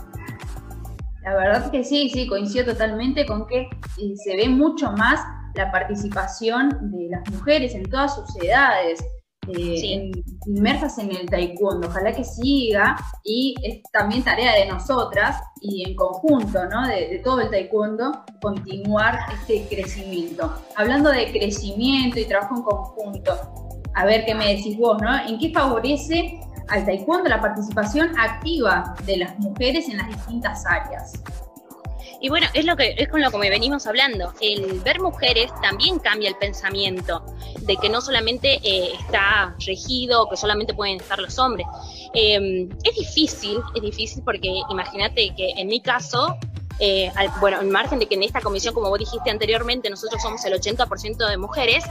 La 1.23 1.35
verdad 1.35 1.69
que 1.69 1.83
sí, 1.83 2.09
sí, 2.09 2.27
coincido 2.27 2.65
totalmente 2.65 3.25
con 3.25 3.45
que 3.47 3.61
eh, 3.97 4.15
se 4.15 4.37
ve 4.37 4.47
mucho 4.47 4.91
más 4.93 5.19
la 5.55 5.71
participación 5.71 6.69
de 6.91 7.09
las 7.09 7.29
mujeres 7.31 7.74
en 7.75 7.83
todas 7.89 8.15
sus 8.15 8.43
edades. 8.43 9.03
Eh, 9.47 10.12
inmersas 10.47 10.97
en 10.97 11.12
el 11.12 11.27
taekwondo. 11.27 11.88
Ojalá 11.88 12.12
que 12.13 12.24
siga 12.24 12.95
y 13.24 13.53
es 13.62 13.83
también 13.91 14.24
tarea 14.24 14.53
de 14.55 14.65
nosotras 14.65 15.39
y 15.62 15.88
en 15.88 15.95
conjunto, 15.95 16.65
¿no? 16.65 16.88
De, 16.88 17.21
todo 17.24 17.41
el 17.41 17.51
taekwondo, 17.51 18.24
continuar 18.41 19.19
este 19.33 19.67
crecimiento. 19.67 20.51
Hablando 20.75 21.12
de 21.12 21.31
crecimiento 21.31 22.19
y 22.19 22.25
trabajo 22.25 22.55
en 22.55 22.63
conjunto, 22.63 23.33
a 23.93 24.05
ver 24.05 24.25
qué 24.25 24.33
me 24.33 24.55
decís 24.55 24.77
vos, 24.79 25.00
¿no? 25.00 25.15
¿En 25.27 25.38
qué 25.38 25.51
favorece 25.51 26.39
al 26.69 26.83
taekwondo 26.83 27.29
la 27.29 27.39
participación 27.39 28.17
activa 28.17 28.95
de 29.05 29.17
las 29.17 29.38
mujeres 29.38 29.88
en 29.89 29.97
las 29.97 30.07
distintas 30.07 30.65
áreas? 30.65 31.13
Y 32.25 32.29
bueno, 32.29 32.48
es 32.55 32.65
lo 32.65 32.75
que 32.75 32.96
es 32.98 33.08
con 33.08 33.22
lo 33.22 33.29
que 33.29 33.38
me 33.38 33.51
venimos 33.51 33.86
hablando. 33.86 34.34
El 34.41 34.79
ver 34.79 35.00
mujeres 35.00 35.51
también 35.62 36.00
cambia 36.00 36.27
el 36.27 36.36
pensamiento 36.36 37.24
de 37.60 37.77
que 37.77 37.88
no 37.88 38.01
solamente 38.01 38.60
eh, 38.63 38.94
está 39.00 39.55
regido, 39.63 40.27
que 40.27 40.36
solamente 40.36 40.74
pueden 40.74 41.00
estar 41.00 41.20
los 41.20 41.38
hombres. 41.38 41.67
Em, 42.15 42.67
es 42.84 42.96
difícil, 42.96 43.60
es 43.75 43.82
difícil 43.84 44.24
porque 44.24 44.50
imagínate 44.72 45.36
que 45.36 45.51
en 45.51 45.67
mi 45.67 45.82
caso, 45.82 46.36
eh, 46.79 47.12
bueno, 47.39 47.62
en 47.62 47.70
margen 47.70 48.00
de 48.00 48.08
que 48.08 48.15
en 48.15 48.24
esta 48.24 48.41
comisión, 48.41 48.74
como 48.74 48.89
vos 48.89 48.98
dijiste 48.98 49.29
anteriormente, 49.29 49.88
nosotros 49.91 50.20
somos 50.20 50.44
el 50.46 50.53
80% 50.53 51.29
de 51.29 51.38
mujeres, 51.38 51.84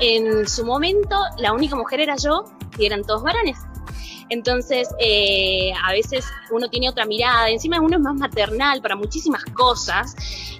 en 0.00 0.46
su 0.46 0.66
momento 0.66 1.18
la 1.38 1.54
única 1.54 1.76
mujer 1.76 2.00
era 2.00 2.16
yo 2.16 2.44
y 2.76 2.84
eran 2.84 3.04
todos 3.04 3.22
varones. 3.22 3.56
Entonces, 4.32 4.88
eh, 4.98 5.74
a 5.84 5.92
veces 5.92 6.24
uno 6.50 6.70
tiene 6.70 6.88
otra 6.88 7.04
mirada, 7.04 7.50
encima 7.50 7.78
uno 7.82 7.96
es 7.96 8.02
más 8.02 8.14
maternal 8.14 8.80
para 8.80 8.96
muchísimas 8.96 9.44
cosas 9.52 10.16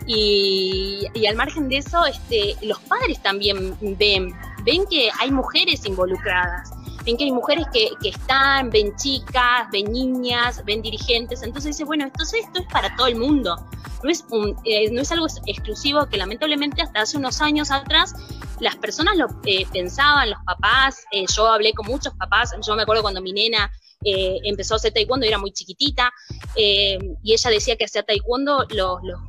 y, 0.06 1.08
al 1.26 1.36
margen 1.36 1.70
de 1.70 1.78
eso, 1.78 2.04
este, 2.04 2.54
los 2.60 2.78
padres 2.80 3.22
también 3.22 3.74
ven, 3.80 4.34
ven 4.62 4.84
que 4.90 5.08
hay 5.18 5.30
mujeres 5.30 5.86
involucradas 5.86 6.70
ven 7.04 7.16
que 7.16 7.24
hay 7.24 7.32
mujeres 7.32 7.66
que, 7.72 7.90
están, 8.08 8.70
ven 8.70 8.94
chicas, 8.96 9.68
ven 9.72 9.92
niñas, 9.92 10.62
ven 10.64 10.82
dirigentes, 10.82 11.42
entonces 11.42 11.76
dice, 11.76 11.84
bueno, 11.84 12.04
entonces 12.04 12.44
esto 12.44 12.60
es 12.60 12.66
para 12.66 12.94
todo 12.96 13.06
el 13.06 13.16
mundo, 13.16 13.56
no 14.02 14.10
es, 14.10 14.24
eh, 14.64 14.90
no 14.90 15.00
es 15.02 15.12
algo 15.12 15.26
exclusivo 15.46 16.06
que 16.06 16.16
lamentablemente 16.16 16.82
hasta 16.82 17.02
hace 17.02 17.16
unos 17.16 17.40
años 17.40 17.70
atrás 17.70 18.14
las 18.62 18.76
personas 18.76 19.16
lo 19.16 19.26
eh, 19.44 19.66
pensaban, 19.72 20.30
los 20.30 20.38
papás, 20.46 21.04
eh, 21.10 21.24
yo 21.34 21.48
hablé 21.48 21.72
con 21.72 21.86
muchos 21.86 22.14
papás, 22.14 22.54
yo 22.64 22.76
me 22.76 22.82
acuerdo 22.82 23.02
cuando 23.02 23.20
mi 23.20 23.32
nena 23.32 23.72
eh, 24.04 24.38
empezó 24.44 24.74
a 24.74 24.76
hacer 24.76 24.92
taekwondo 24.92 25.26
era 25.26 25.36
muy 25.38 25.52
chiquitita, 25.52 26.12
y 26.56 27.32
ella 27.32 27.50
decía 27.50 27.76
que 27.76 27.86
hacía 27.86 28.04
taekwondo, 28.04 28.66
los, 28.70 29.02
los, 29.02 29.20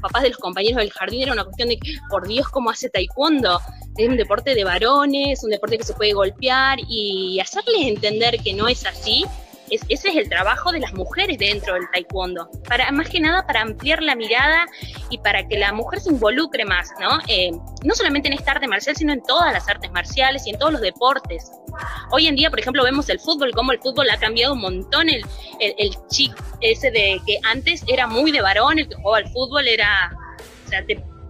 papás 0.00 0.22
de 0.22 0.30
los 0.30 0.38
compañeros 0.38 0.78
del 0.78 0.90
jardín 0.90 1.22
era 1.22 1.32
una 1.32 1.44
cuestión 1.44 1.68
de, 1.68 1.78
por 2.10 2.26
Dios, 2.26 2.48
¿cómo 2.48 2.70
hace 2.70 2.88
taekwondo? 2.88 3.60
Es 3.96 4.08
un 4.08 4.16
deporte 4.16 4.54
de 4.54 4.64
varones, 4.64 5.42
un 5.42 5.50
deporte 5.50 5.78
que 5.78 5.84
se 5.84 5.94
puede 5.94 6.12
golpear, 6.12 6.78
y 6.88 7.38
hacerles 7.40 7.86
entender 7.86 8.38
que 8.42 8.52
no 8.52 8.68
es 8.68 8.84
así, 8.84 9.24
ese 9.70 10.08
es 10.08 10.16
el 10.16 10.28
trabajo 10.28 10.72
de 10.72 10.80
las 10.80 10.92
mujeres 10.94 11.38
dentro 11.38 11.74
del 11.74 11.88
taekwondo, 11.92 12.50
para 12.68 12.90
más 12.92 13.08
que 13.08 13.20
nada 13.20 13.46
para 13.46 13.62
ampliar 13.62 14.02
la 14.02 14.14
mirada 14.14 14.66
y 15.10 15.18
para 15.18 15.46
que 15.46 15.58
la 15.58 15.72
mujer 15.72 16.00
se 16.00 16.10
involucre 16.10 16.64
más, 16.64 16.90
¿no? 17.00 17.18
Eh, 17.28 17.50
no 17.84 17.94
solamente 17.94 18.28
en 18.28 18.34
esta 18.34 18.52
arte 18.52 18.68
marcial, 18.68 18.96
sino 18.96 19.12
en 19.12 19.22
todas 19.22 19.52
las 19.52 19.68
artes 19.68 19.90
marciales 19.90 20.46
y 20.46 20.50
en 20.50 20.58
todos 20.58 20.72
los 20.72 20.80
deportes. 20.80 21.50
Hoy 22.10 22.26
en 22.26 22.36
día, 22.36 22.50
por 22.50 22.60
ejemplo, 22.60 22.84
vemos 22.84 23.08
el 23.08 23.20
fútbol, 23.20 23.52
cómo 23.52 23.72
el 23.72 23.80
fútbol 23.80 24.08
ha 24.10 24.18
cambiado 24.18 24.54
un 24.54 24.60
montón, 24.60 25.08
el, 25.08 25.24
el, 25.60 25.90
chico 26.08 26.36
ese 26.60 26.90
de 26.90 27.20
que 27.26 27.38
antes 27.44 27.84
era 27.86 28.06
muy 28.06 28.32
de 28.32 28.40
varón, 28.40 28.78
el 28.78 28.88
que 28.88 28.94
jugaba 28.94 29.18
al 29.18 29.28
fútbol 29.28 29.68
era, 29.68 30.16
o 30.66 30.68
sea, 30.68 30.84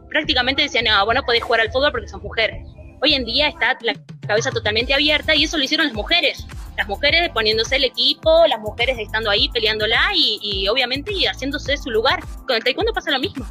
prácticamente 0.09 0.63
decían, 0.63 0.85
no, 0.85 1.05
bueno, 1.05 1.23
podés 1.25 1.43
jugar 1.43 1.61
al 1.61 1.73
fútbol 1.73 1.93
porque 1.93 2.09
son 2.09 2.23
mujeres. 2.23 2.67
Hoy 3.03 3.15
en 3.15 3.25
día 3.25 3.49
está 3.49 3.77
la 3.83 3.95
cabeza 4.27 4.51
totalmente 4.51 4.95
abierta 4.95 5.35
y 5.35 5.45
eso 5.45 5.57
lo 5.57 5.65
hicieron 5.65 5.87
las 5.87 5.95
mujeres 5.95 6.47
las 6.77 6.89
mujeres 6.89 7.31
poniéndose 7.31 7.77
el 7.77 7.85
equipo, 7.85 8.47
las 8.47 8.61
mujeres 8.61 8.99
estando 8.99 9.31
ahí 9.31 9.49
peleándola 9.49 10.01
y, 10.15 10.69
obviamente 10.69 11.13
y 11.13 11.25
haciéndose 11.27 11.77
su 11.77 11.91
lugar. 11.91 12.21
Con 12.47 12.57
el 12.57 12.65
taekwondo 12.65 12.93
pasa 12.93 13.11
lo 13.11 13.19
mismo. 13.19 13.47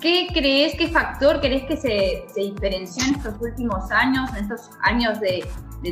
¿Qué 0.00 0.28
crees, 0.32 0.74
qué 0.76 0.88
factor 0.88 1.40
crees 1.40 1.64
que 1.64 1.76
se, 1.76 2.26
se 2.32 2.40
diferenció 2.40 3.02
en 3.06 3.14
estos 3.14 3.40
últimos 3.40 3.90
años, 3.90 4.30
en 4.36 4.44
estos 4.44 4.70
años 4.82 5.18
de, 5.20 5.48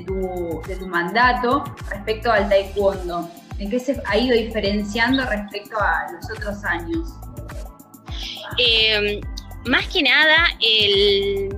tu, 0.07 0.63
de 0.69 0.77
tu 0.77 0.87
mandato 0.87 1.65
respecto 1.89 2.31
al 2.31 2.49
taekwondo? 2.49 3.29
¿En 3.59 3.71
qué 3.71 3.81
se 3.81 4.01
ha 4.07 4.19
ido 4.19 4.37
diferenciando 4.37 5.25
respecto 5.25 5.79
a 5.81 6.13
los 6.13 6.31
otros 6.31 6.63
años? 6.65 7.15
Eh, 8.59 9.21
más 9.65 9.87
que 9.89 10.03
nada, 10.03 10.49
el, 10.61 11.49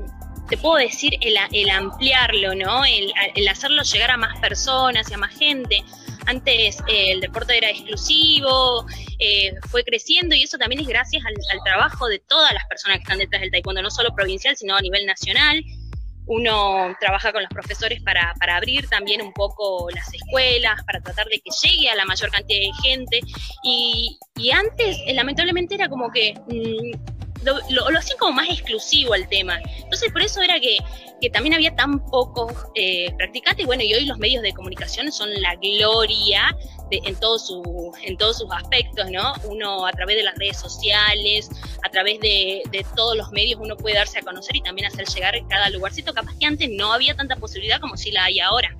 te 0.48 0.56
puedo 0.56 0.76
decir, 0.76 1.12
el, 1.20 1.70
ampliarlo, 1.70 2.54
¿no? 2.54 2.84
El, 2.84 3.48
hacerlo 3.48 3.82
llegar 3.82 4.10
a 4.10 4.16
más 4.16 4.38
personas 4.40 5.10
y 5.10 5.14
a 5.14 5.18
más 5.18 5.34
gente. 5.36 5.84
Antes 6.26 6.78
eh, 6.88 7.12
el 7.12 7.20
deporte 7.20 7.56
era 7.56 7.70
exclusivo, 7.70 8.84
eh, 9.18 9.54
fue 9.70 9.84
creciendo 9.84 10.34
y 10.34 10.42
eso 10.42 10.58
también 10.58 10.80
es 10.80 10.88
gracias 10.88 11.22
al, 11.24 11.34
trabajo 11.64 12.08
de 12.08 12.18
todas 12.18 12.52
las 12.52 12.64
personas 12.66 12.98
que 12.98 13.02
están 13.02 13.18
detrás 13.18 13.42
del 13.42 13.50
taekwondo, 13.50 13.82
no 13.82 13.90
solo 13.90 14.14
provincial, 14.14 14.56
sino 14.56 14.76
a 14.76 14.80
nivel 14.80 15.06
nacional. 15.06 15.62
Uno 16.28 16.96
trabaja 16.98 17.32
con 17.32 17.42
los 17.42 17.50
profesores 17.50 18.02
para, 18.02 18.34
abrir 18.48 18.88
también 18.88 19.22
un 19.22 19.32
poco 19.32 19.88
las 19.90 20.12
escuelas, 20.12 20.82
para 20.84 21.00
tratar 21.00 21.26
de 21.26 21.38
que 21.38 21.50
llegue 21.62 21.88
a 21.88 21.94
la 21.94 22.04
mayor 22.04 22.30
cantidad 22.30 22.58
de 22.58 22.72
gente. 22.82 23.20
Y, 23.62 24.18
antes, 24.52 24.98
eh, 25.06 25.14
lamentablemente, 25.14 25.76
era 25.76 25.88
como 25.88 26.10
que 26.10 26.34
mm, 26.48 27.15
lo, 27.46 27.90
lo, 27.90 27.98
hacían 27.98 28.18
como 28.18 28.32
más 28.32 28.48
exclusivo 28.48 29.14
al 29.14 29.28
tema. 29.28 29.58
Entonces, 29.78 30.10
por 30.12 30.22
eso 30.22 30.42
era 30.42 30.58
que, 30.60 30.78
también 31.32 31.54
había 31.54 31.74
tan 31.74 31.98
pocos 32.06 32.52
eh, 32.74 33.12
practicantes. 33.16 33.66
Bueno, 33.66 33.82
y 33.82 33.92
hoy 33.92 34.04
los 34.04 34.18
medios 34.18 34.42
de 34.42 34.52
comunicación 34.52 35.10
son 35.10 35.28
la 35.40 35.56
gloria 35.56 36.56
en, 36.90 37.16
todo 37.16 37.38
su, 37.38 37.92
en 38.04 38.16
todos 38.16 38.38
sus 38.38 38.52
aspectos, 38.52 39.10
¿no? 39.10 39.32
Uno 39.44 39.86
a 39.86 39.92
través 39.92 40.16
de 40.16 40.22
las 40.22 40.36
redes 40.36 40.58
sociales, 40.58 41.50
a 41.84 41.90
través 41.90 42.20
de, 42.20 42.62
todos 42.94 43.16
los 43.16 43.30
medios, 43.32 43.58
uno 43.60 43.76
puede 43.76 43.96
darse 43.96 44.20
a 44.20 44.22
conocer 44.22 44.56
y 44.56 44.62
también 44.62 44.86
hacer 44.86 45.06
llegar 45.06 45.34
cada 45.48 45.68
lugarcito. 45.70 46.14
Capaz 46.14 46.38
que 46.38 46.46
antes 46.46 46.70
no 46.70 46.92
había 46.92 47.16
tanta 47.16 47.36
posibilidad 47.36 47.80
como 47.80 47.96
si 47.96 48.12
la 48.12 48.24
hay 48.24 48.38
ahora. 48.38 48.76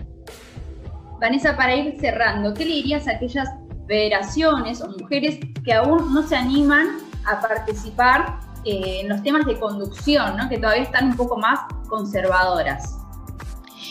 Vanessa, 1.19 1.57
para 1.57 1.75
ir 1.75 1.99
cerrando, 1.99 2.55
¿qué 2.55 2.65
le 2.65 2.75
dirías 2.75 3.09
a 3.09 3.13
aquellas 3.13 3.49
federaciones 3.89 4.81
o 4.83 4.89
mujeres 4.89 5.39
que 5.65 5.73
aún 5.73 6.13
no 6.13 6.27
se 6.27 6.37
animan 6.37 6.99
a 7.25 7.41
participar 7.41 8.46
eh, 8.67 9.01
en 9.01 9.09
los 9.09 9.23
temas 9.23 9.47
de 9.47 9.59
conducción, 9.59 10.37
¿no? 10.37 10.49
que 10.49 10.59
todavía 10.59 10.83
están 10.83 11.11
un 11.11 11.17
poco 11.17 11.37
más 11.37 11.61
conservadoras. 11.89 12.99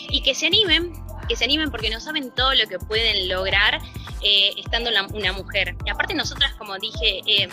Y 0.08 0.22
que 0.22 0.34
se 0.34 0.46
animen, 0.46 0.92
que 1.28 1.34
se 1.34 1.44
animen 1.44 1.70
porque 1.70 1.90
no 1.90 1.98
saben 1.98 2.30
todo 2.30 2.54
lo 2.54 2.66
que 2.68 2.78
pueden 2.78 3.28
lograr 3.28 3.80
eh, 4.22 4.50
estando 4.56 4.90
una 5.14 5.32
mujer. 5.32 5.76
Y 5.84 5.90
aparte 5.90 6.14
nosotras, 6.14 6.54
como 6.58 6.76
dije, 6.78 7.20
eh, 7.26 7.48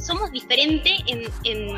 somos 0.00 0.30
diferentes 0.30 0.92
en 1.06 1.74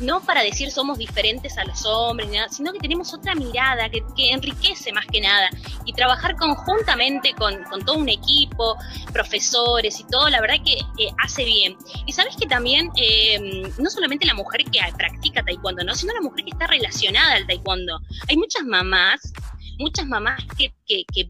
no 0.00 0.20
para 0.20 0.42
decir 0.42 0.70
somos 0.70 0.98
diferentes 0.98 1.56
a 1.58 1.64
los 1.64 1.84
hombres, 1.86 2.28
sino 2.50 2.72
que 2.72 2.78
tenemos 2.78 3.12
otra 3.14 3.34
mirada 3.34 3.88
que, 3.88 4.02
enriquece 4.30 4.92
más 4.92 5.06
que 5.06 5.20
nada. 5.20 5.48
Y 5.84 5.92
trabajar 5.92 6.36
conjuntamente 6.36 7.32
con, 7.34 7.64
todo 7.84 7.96
un 7.96 8.08
equipo, 8.08 8.76
profesores 9.12 10.00
y 10.00 10.04
todo, 10.04 10.28
la 10.28 10.40
verdad 10.40 10.56
que 10.64 10.78
hace 11.18 11.44
bien. 11.44 11.76
Y 12.06 12.12
sabes 12.12 12.36
que 12.36 12.46
también, 12.46 12.90
eh, 12.96 13.72
no 13.78 13.90
solamente 13.90 14.26
la 14.26 14.34
mujer 14.34 14.64
que 14.64 14.80
practica 14.96 15.42
taekwondo, 15.42 15.84
¿no? 15.84 15.94
sino 15.94 16.12
la 16.12 16.20
mujer 16.20 16.44
que 16.44 16.50
está 16.50 16.66
relacionada 16.66 17.34
al 17.34 17.46
taekwondo. 17.46 18.00
Hay 18.28 18.36
muchas 18.36 18.64
mamás 18.64 19.32
muchas 19.78 20.06
mamás 20.06 20.40
que, 20.56 20.72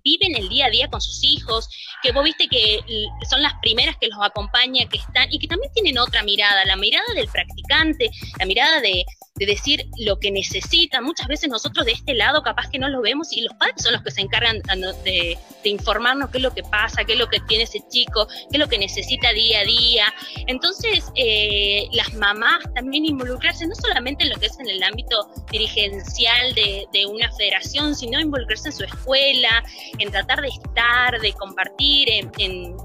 viven 0.04 0.36
el 0.36 0.48
día 0.48 0.66
a 0.66 0.70
día 0.70 0.88
con 0.88 1.00
sus 1.00 1.22
hijos, 1.24 1.68
que 2.02 2.12
vos 2.12 2.24
viste 2.24 2.48
que 2.48 2.80
son 3.28 3.42
las 3.42 3.54
primeras 3.62 3.96
que 3.98 4.08
los 4.08 4.18
acompañan, 4.22 4.88
que 4.88 4.98
están, 4.98 5.28
y 5.30 5.38
que 5.38 5.48
también 5.48 5.72
tienen 5.72 5.98
otra 5.98 6.22
mirada, 6.22 6.64
la 6.64 6.76
mirada 6.76 7.06
del 7.14 7.28
practicante, 7.28 8.10
la 8.38 8.46
mirada 8.46 8.80
de, 8.80 9.04
de 9.36 9.46
decir 9.46 9.86
lo 9.98 10.18
que 10.18 10.30
necesitan. 10.30 11.04
Muchas 11.04 11.28
veces 11.28 11.48
nosotros 11.48 11.84
de 11.86 11.92
este 11.92 12.14
lado 12.14 12.42
capaz 12.42 12.68
que 12.70 12.78
no 12.78 12.88
lo 12.88 13.02
vemos 13.02 13.32
y 13.32 13.42
los 13.42 13.54
padres 13.54 13.82
son 13.82 13.92
los 13.92 14.02
que 14.02 14.10
se 14.10 14.22
encargan 14.22 14.62
de, 15.04 15.38
informarnos 15.64 16.30
qué 16.30 16.38
es 16.38 16.42
lo 16.42 16.54
que 16.54 16.62
pasa, 16.62 17.04
qué 17.04 17.14
es 17.14 17.18
lo 17.18 17.28
que 17.28 17.40
tiene 17.40 17.64
ese 17.64 17.80
chico, 17.88 18.26
qué 18.28 18.56
es 18.56 18.58
lo 18.58 18.68
que 18.68 18.78
necesita 18.78 19.32
día 19.32 19.60
a 19.60 19.64
día. 19.64 20.14
Entonces, 20.46 21.04
eh, 21.16 21.88
las 21.92 22.14
mamás 22.14 22.62
también 22.74 23.04
involucrarse 23.04 23.66
no 23.66 23.74
solamente 23.74 24.24
en 24.24 24.30
lo 24.30 24.36
que 24.36 24.46
es 24.46 24.58
en 24.60 24.68
el 24.68 24.82
ámbito 24.82 25.28
dirigencial 25.50 26.54
de, 26.54 26.86
una 27.06 27.30
federación, 27.32 27.94
sino 27.94 28.18
involucrarse 28.18 28.68
en 28.68 28.74
su 28.74 28.84
escuela, 28.84 29.64
en 29.98 30.10
tratar 30.10 30.40
de 30.40 30.48
estar, 30.48 31.20
de 31.20 31.32
compartir. 31.34 32.08
En, 32.38 32.76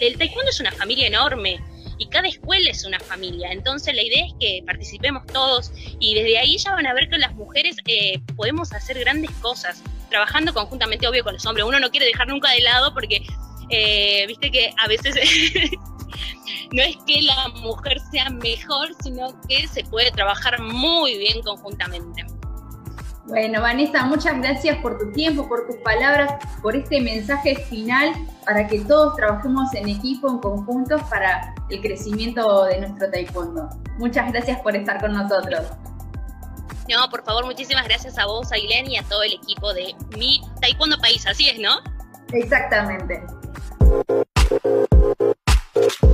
el 0.00 0.18
taekwondo 0.18 0.50
es 0.50 0.60
una 0.60 0.72
familia 0.72 1.06
enorme 1.06 1.58
y 2.00 2.08
cada 2.08 2.26
escuela 2.28 2.70
es 2.70 2.84
una 2.84 2.98
familia. 2.98 3.52
Entonces 3.52 3.94
la 3.94 4.02
idea 4.02 4.24
es 4.26 4.32
que 4.40 4.62
participemos 4.66 5.26
todos 5.26 5.70
y 6.00 6.14
desde 6.14 6.38
ahí 6.38 6.56
ya 6.56 6.72
van 6.72 6.86
a 6.86 6.94
ver 6.94 7.10
que 7.10 7.18
las 7.18 7.34
mujeres 7.34 7.76
eh, 7.86 8.18
podemos 8.36 8.72
hacer 8.72 8.98
grandes 8.98 9.30
cosas, 9.42 9.82
trabajando 10.08 10.54
conjuntamente, 10.54 11.06
obvio, 11.06 11.22
con 11.22 11.34
los 11.34 11.44
hombres. 11.44 11.66
Uno 11.66 11.78
no 11.78 11.90
quiere 11.90 12.06
dejar 12.06 12.26
nunca 12.26 12.50
de 12.52 12.62
lado 12.62 12.94
porque, 12.94 13.22
eh, 13.68 14.24
viste 14.26 14.50
que 14.50 14.72
a 14.78 14.88
veces 14.88 15.14
no 16.72 16.82
es 16.82 16.96
que 17.06 17.20
la 17.20 17.48
mujer 17.48 18.00
sea 18.10 18.30
mejor, 18.30 18.88
sino 19.02 19.38
que 19.46 19.68
se 19.68 19.84
puede 19.84 20.10
trabajar 20.10 20.58
muy 20.58 21.18
bien 21.18 21.42
conjuntamente. 21.42 22.24
Bueno, 23.30 23.62
Vanessa, 23.62 24.04
muchas 24.06 24.38
gracias 24.38 24.76
por 24.78 24.98
tu 24.98 25.12
tiempo, 25.12 25.48
por 25.48 25.64
tus 25.64 25.76
palabras, 25.76 26.32
por 26.60 26.74
este 26.74 27.00
mensaje 27.00 27.54
final 27.54 28.12
para 28.44 28.66
que 28.66 28.80
todos 28.80 29.14
trabajemos 29.14 29.72
en 29.74 29.88
equipo, 29.88 30.28
en 30.28 30.38
conjunto, 30.38 30.98
para 31.08 31.54
el 31.68 31.80
crecimiento 31.80 32.64
de 32.64 32.80
nuestro 32.80 33.08
taekwondo. 33.08 33.68
Muchas 33.98 34.32
gracias 34.32 34.60
por 34.62 34.74
estar 34.74 35.00
con 35.00 35.12
nosotros. 35.12 35.60
No, 36.88 37.08
por 37.08 37.22
favor, 37.24 37.46
muchísimas 37.46 37.84
gracias 37.84 38.18
a 38.18 38.26
vos, 38.26 38.50
Ailén, 38.50 38.90
y 38.90 38.96
a 38.96 39.04
todo 39.04 39.22
el 39.22 39.34
equipo 39.34 39.72
de 39.74 39.94
Mi 40.18 40.40
Taekwondo 40.60 40.98
País, 40.98 41.24
así 41.28 41.48
es, 41.48 41.60
¿no? 41.60 41.78
Exactamente. 42.32 43.22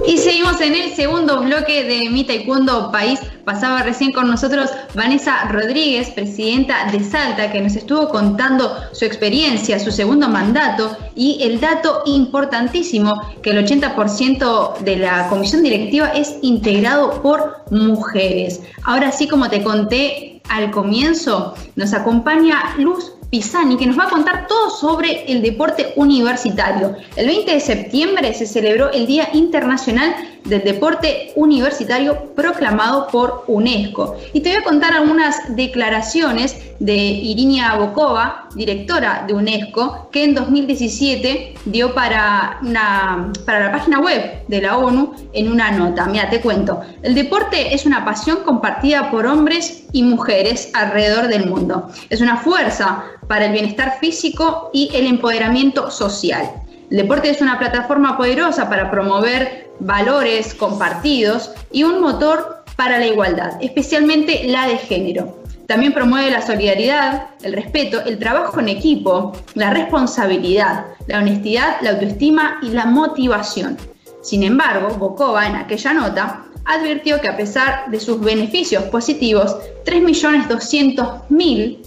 Y 0.06 0.18
seguimos 0.18 0.61
en 0.61 0.75
el 0.75 0.95
segundo 0.95 1.40
bloque 1.42 1.83
de 1.83 2.09
Mi 2.11 2.23
Taekwondo 2.23 2.92
País. 2.92 3.18
Pasaba 3.45 3.83
recién 3.83 4.12
con 4.12 4.28
nosotros 4.28 4.71
Vanessa 4.95 5.49
Rodríguez, 5.49 6.11
presidenta 6.11 6.90
de 6.92 7.02
Salta, 7.02 7.50
que 7.50 7.61
nos 7.61 7.75
estuvo 7.75 8.09
contando 8.09 8.76
su 8.92 9.04
experiencia, 9.04 9.80
su 9.80 9.90
segundo 9.90 10.28
mandato 10.28 10.97
y 11.16 11.38
el 11.42 11.61
dato 11.61 12.02
importantísimo 12.06 13.21
que 13.42 13.50
el 13.50 13.66
80% 13.66 14.78
de 14.78 14.97
la 14.97 15.28
comisión 15.28 15.64
directiva 15.64 16.09
es 16.09 16.37
integrado 16.42 17.21
por 17.21 17.64
mujeres. 17.71 18.61
Ahora 18.85 19.11
sí, 19.11 19.26
como 19.26 19.49
te 19.49 19.62
conté 19.62 20.40
al 20.49 20.71
comienzo, 20.71 21.54
nos 21.75 21.92
acompaña 21.92 22.76
Luz 22.78 23.15
Pisani, 23.30 23.76
que 23.76 23.87
nos 23.87 23.99
va 23.99 24.04
a 24.04 24.11
contar 24.11 24.47
todo 24.47 24.71
sobre 24.71 25.30
el 25.30 25.42
deporte 25.42 25.92
universitario. 25.97 26.97
El 27.16 27.26
20 27.26 27.52
de 27.52 27.61
septiembre 27.61 28.35
se 28.35 28.47
celebró 28.47 28.90
el 28.92 29.06
Día 29.06 29.28
Internacional 29.33 30.14
del 30.48 30.62
Deporte 30.62 31.32
Universitario 31.34 32.32
proclamado 32.34 33.08
por 33.08 33.44
UNESCO. 33.46 34.16
Y 34.32 34.40
te 34.40 34.50
voy 34.50 34.58
a 34.58 34.64
contar 34.64 34.92
algunas 34.94 35.56
declaraciones 35.56 36.56
de 36.78 36.94
Irinia 36.94 37.74
Bokova, 37.74 38.48
directora 38.54 39.24
de 39.26 39.34
UNESCO, 39.34 40.08
que 40.12 40.24
en 40.24 40.34
2017 40.34 41.54
dio 41.66 41.94
para, 41.94 42.58
una, 42.62 43.32
para 43.44 43.60
la 43.60 43.72
página 43.72 44.00
web 44.00 44.46
de 44.46 44.62
la 44.62 44.76
ONU 44.76 45.14
en 45.32 45.50
una 45.50 45.70
nota. 45.70 46.06
Mira, 46.06 46.28
te 46.30 46.40
cuento. 46.40 46.80
El 47.02 47.14
deporte 47.14 47.74
es 47.74 47.86
una 47.86 48.04
pasión 48.04 48.38
compartida 48.44 49.10
por 49.10 49.26
hombres 49.26 49.86
y 49.92 50.02
mujeres 50.02 50.70
alrededor 50.74 51.28
del 51.28 51.46
mundo. 51.46 51.88
Es 52.10 52.20
una 52.20 52.36
fuerza 52.36 53.04
para 53.26 53.46
el 53.46 53.52
bienestar 53.52 53.98
físico 53.98 54.70
y 54.72 54.90
el 54.94 55.06
empoderamiento 55.06 55.90
social. 55.90 56.50
El 56.90 56.98
deporte 56.98 57.30
es 57.30 57.40
una 57.40 57.58
plataforma 57.58 58.16
poderosa 58.16 58.68
para 58.68 58.90
promover 58.90 59.65
valores 59.80 60.54
compartidos 60.54 61.50
y 61.73 61.85
un 61.85 62.00
motor 62.00 62.64
para 62.76 62.99
la 62.99 63.06
igualdad, 63.06 63.59
especialmente 63.61 64.45
la 64.47 64.66
de 64.68 64.78
género. 64.78 65.42
También 65.66 65.92
promueve 65.92 66.30
la 66.30 66.42
solidaridad, 66.42 67.30
el 67.42 67.52
respeto, 67.52 68.00
el 68.04 68.18
trabajo 68.18 68.61
en 68.61 68.68
equipo, 68.68 69.33
la 69.54 69.71
responsabilidad, 69.71 70.85
la 71.09 71.18
honestidad, 71.18 71.78
la 71.80 71.90
autoestima 71.90 72.59
y 72.62 72.68
la 72.68 72.87
motivación. 72.87 73.76
Sin 74.23 74.45
embargo, 74.45 74.95
Bokova 74.97 75.47
en 75.47 75.56
aquella 75.56 75.92
nota 75.92 76.45
advirtió 76.64 77.21
que 77.21 77.28
a 77.28 77.37
pesar 77.37 77.90
de 77.90 77.98
sus 77.98 78.20
beneficios 78.20 78.85
positivos, 78.85 79.57
3.200.000 79.85 81.79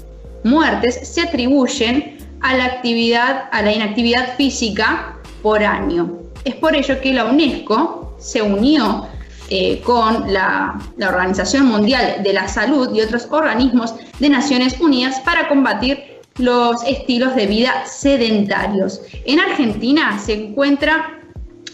muertes 0.44 1.08
se 1.08 1.22
atribuyen 1.22 2.18
a 2.42 2.56
la 2.56 2.66
actividad, 2.66 3.50
a 3.52 3.62
la 3.62 3.72
inactividad 3.74 4.36
física 4.36 5.18
por 5.42 5.64
año. 5.64 6.19
Es 6.50 6.56
por 6.56 6.76
ello 6.76 7.00
que 7.00 7.14
la 7.14 7.26
UNESCO 7.26 8.16
se 8.18 8.42
unió 8.42 9.08
eh, 9.50 9.82
con 9.86 10.34
la, 10.34 10.80
Organización 10.98 11.68
Mundial 11.68 12.24
de 12.24 12.34
la 12.34 12.48
Salud 12.48 12.90
y 12.92 13.02
otros 13.02 13.28
organismos 13.30 13.94
de 14.18 14.30
Naciones 14.30 14.80
Unidas 14.80 15.20
para 15.20 15.48
combatir 15.48 16.22
los 16.40 16.84
estilos 16.88 17.36
de 17.36 17.46
vida 17.46 17.86
sedentarios. 17.86 19.00
En 19.28 19.40
Argentina 19.40 20.18
se 20.18 20.34
encuentra 20.34 21.20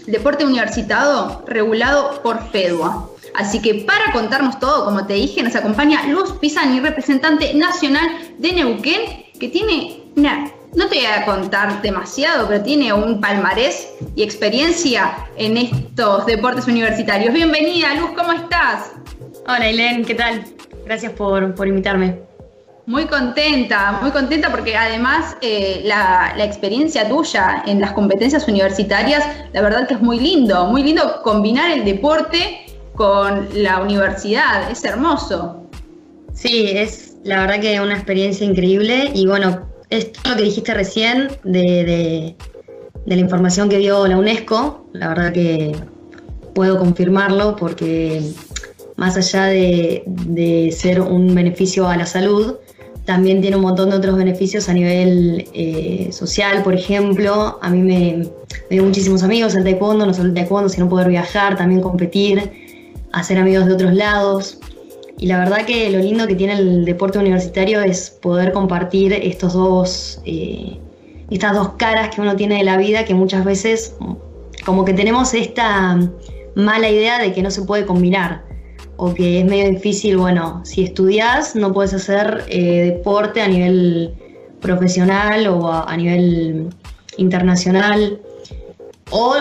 deporte 0.07 0.43
universitario 0.43 1.41
regulado 1.47 2.21
por 2.21 2.45
FEDUA. 2.49 3.07
Así 3.33 3.61
que 3.61 3.75
para 3.75 4.11
contarnos 4.11 4.59
todo, 4.59 4.83
como 4.83 5.05
te 5.05 5.13
dije, 5.13 5.41
nos 5.41 5.55
acompaña 5.55 6.05
Luz 6.07 6.33
Pisani, 6.33 6.81
representante 6.81 7.53
nacional 7.53 8.09
de 8.39 8.51
Neuquén, 8.51 9.23
que 9.39 9.47
tiene 9.47 10.01
una 10.17 10.51
no 10.75 10.87
te 10.87 10.97
voy 10.97 11.05
a 11.05 11.25
contar 11.25 11.81
demasiado, 11.81 12.47
pero 12.47 12.61
tiene 12.61 12.91
un 12.91 13.21
palmarés 13.21 13.87
y 14.15 14.23
experiencia 14.23 15.15
en 15.37 15.57
estos 15.57 16.25
deportes 16.25 16.67
universitarios. 16.67 17.33
Bienvenida, 17.33 17.93
Luz, 17.95 18.11
¿cómo 18.15 18.33
estás? 18.33 18.91
Hola, 19.47 19.67
Elén, 19.67 20.03
¿qué 20.03 20.15
tal? 20.15 20.43
Gracias 20.85 21.13
por, 21.13 21.55
invitarme. 21.65 22.19
Muy 22.85 23.05
contenta, 23.05 23.99
muy 24.01 24.11
contenta 24.11 24.51
porque 24.51 24.75
además 24.75 25.37
eh, 25.41 25.81
la, 25.85 26.33
la, 26.37 26.43
experiencia 26.43 27.07
tuya 27.07 27.63
en 27.65 27.81
las 27.81 27.93
competencias 27.93 28.47
universitarias, 28.47 29.25
la 29.53 29.61
verdad 29.61 29.87
que 29.87 29.95
es 29.95 30.01
muy 30.01 30.19
lindo, 30.19 30.65
muy 30.65 30.83
lindo 30.83 31.21
combinar 31.23 31.71
el 31.71 31.83
deporte 31.83 32.65
con 32.93 33.47
la 33.53 33.79
universidad, 33.79 34.69
es 34.69 34.83
hermoso. 34.83 35.67
Sí, 36.33 36.69
es 36.75 37.15
la 37.23 37.39
verdad 37.39 37.59
que 37.59 37.79
una 37.79 37.95
experiencia 37.95 38.45
increíble 38.45 39.11
y 39.15 39.25
bueno, 39.25 39.74
esto 39.89 40.21
que 40.35 40.43
dijiste 40.43 40.73
recién 40.73 41.29
de, 41.43 42.35
la 43.05 43.15
información 43.15 43.69
que 43.69 43.77
dio 43.77 44.07
la 44.07 44.17
UNESCO, 44.17 44.89
la 44.93 45.09
verdad 45.09 45.33
que 45.33 45.75
puedo 46.53 46.79
confirmarlo 46.79 47.55
porque 47.55 48.21
más 48.95 49.17
allá 49.17 49.45
de, 49.45 50.73
ser 50.75 51.01
un 51.01 51.35
beneficio 51.35 51.87
a 51.87 51.97
la 51.97 52.05
salud, 52.05 52.55
también 53.05 53.39
tiene 53.39 53.57
un 53.57 53.61
montón 53.61 53.91
de 53.91 53.97
otros 53.97 54.17
beneficios 54.17 54.67
a 54.67 54.73
nivel 54.73 55.47
eh, 55.53 56.09
social, 56.11 56.63
por 56.63 56.73
ejemplo. 56.73 57.59
A 57.61 57.69
mí 57.69 57.81
me, 57.81 58.27
dio 58.71 58.83
muchísimos 58.83 59.21
amigos 59.21 59.53
el 59.53 59.63
taekwondo, 59.63 60.07
no 60.07 60.13
solo 60.13 60.29
el 60.29 60.33
taekwondo, 60.33 60.69
sino 60.69 60.89
poder 60.89 61.09
viajar, 61.09 61.55
también 61.55 61.81
competir, 61.81 62.95
hacer 63.11 63.37
amigos 63.37 63.67
de 63.67 63.73
otros 63.73 63.93
lados. 63.93 64.57
Y 65.17 65.27
la 65.27 65.39
verdad 65.39 65.65
que 65.65 65.89
lo 65.89 65.99
lindo 65.99 66.27
que 66.27 66.35
tiene 66.35 66.53
el 66.53 66.85
deporte 66.85 67.19
universitario 67.19 67.81
es 67.81 68.09
poder 68.09 68.51
compartir 68.51 69.13
estos 69.13 69.53
dos, 69.53 70.21
eh, 70.25 70.77
estas 71.29 71.53
dos 71.53 71.69
caras 71.77 72.13
que 72.13 72.21
uno 72.21 72.35
tiene 72.35 72.57
de 72.57 72.63
la 72.63 72.77
vida 72.77 73.05
que 73.05 73.13
muchas 73.13 73.45
veces 73.45 73.95
como 74.65 74.83
que 74.83 74.93
tenemos 74.93 75.33
esta 75.33 75.97
mala 76.55 76.89
idea 76.89 77.19
de 77.19 77.33
que 77.33 77.41
no 77.41 77.51
se 77.51 77.61
puede 77.61 77.85
combinar 77.85 78.43
o 78.97 79.13
que 79.13 79.39
es 79.39 79.45
medio 79.45 79.69
difícil, 79.69 80.17
bueno, 80.17 80.61
si 80.63 80.83
estudias 80.83 81.55
no 81.55 81.73
puedes 81.73 81.93
hacer 81.93 82.43
eh, 82.47 82.93
deporte 82.93 83.41
a 83.41 83.47
nivel 83.47 84.13
profesional 84.61 85.47
o 85.47 85.71
a 85.71 85.95
nivel 85.97 86.69
internacional. 87.17 88.19
O 89.11 89.35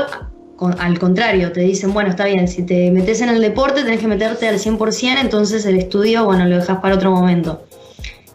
al 0.79 0.99
contrario, 0.99 1.53
te 1.53 1.61
dicen, 1.61 1.93
bueno, 1.93 2.11
está 2.11 2.27
bien, 2.27 2.47
si 2.49 2.62
te 2.62 2.90
metes 2.90 3.21
en 3.21 3.29
el 3.29 3.40
deporte 3.40 3.83
tenés 3.83 4.01
que 4.01 4.07
meterte 4.07 4.49
al 4.49 4.59
100%, 4.59 5.21
entonces 5.21 5.67
el 5.67 5.77
estudio, 5.77 6.25
bueno, 6.25 6.47
lo 6.47 6.57
dejas 6.57 6.79
para 6.79 6.95
otro 6.95 7.11
momento. 7.11 7.64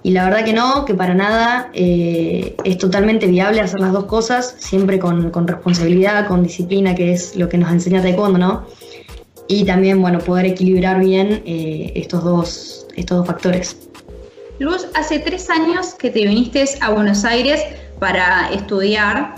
Y 0.02 0.12
la 0.12 0.26
verdad 0.26 0.46
que 0.46 0.54
no, 0.54 0.86
que 0.86 0.94
para 0.94 1.14
nada 1.14 1.70
eh, 1.74 2.56
es 2.64 2.78
totalmente 2.78 3.28
viable 3.28 3.62
hacer 3.62 3.82
las 3.82 3.92
dos 3.92 4.06
cosas, 4.06 4.56
siempre 4.60 4.98
con, 4.98 5.32
responsabilidad, 5.48 6.28
con 6.28 6.44
disciplina, 6.44 6.96
que 6.96 7.12
es 7.12 7.36
lo 7.36 7.50
que 7.50 7.58
nos 7.58 7.72
enseña 7.72 8.02
Taekwondo, 8.02 8.38
¿no? 8.38 8.66
Y 9.48 9.66
también, 9.66 10.02
bueno, 10.02 10.20
poder 10.20 10.46
equilibrar 10.46 11.00
bien 11.00 11.42
eh, 11.46 11.92
estos, 11.96 12.24
dos, 12.24 12.88
estos 12.96 13.18
dos 13.18 13.28
factores. 13.28 13.76
Luz, 14.60 14.88
hace 14.94 15.20
tres 15.20 15.50
años 15.50 15.96
que 15.96 16.10
te 16.10 16.26
viniste 16.26 16.64
a 16.82 16.92
Buenos 16.92 17.26
Aires 17.26 17.62
para 18.00 18.50
estudiar 18.52 19.36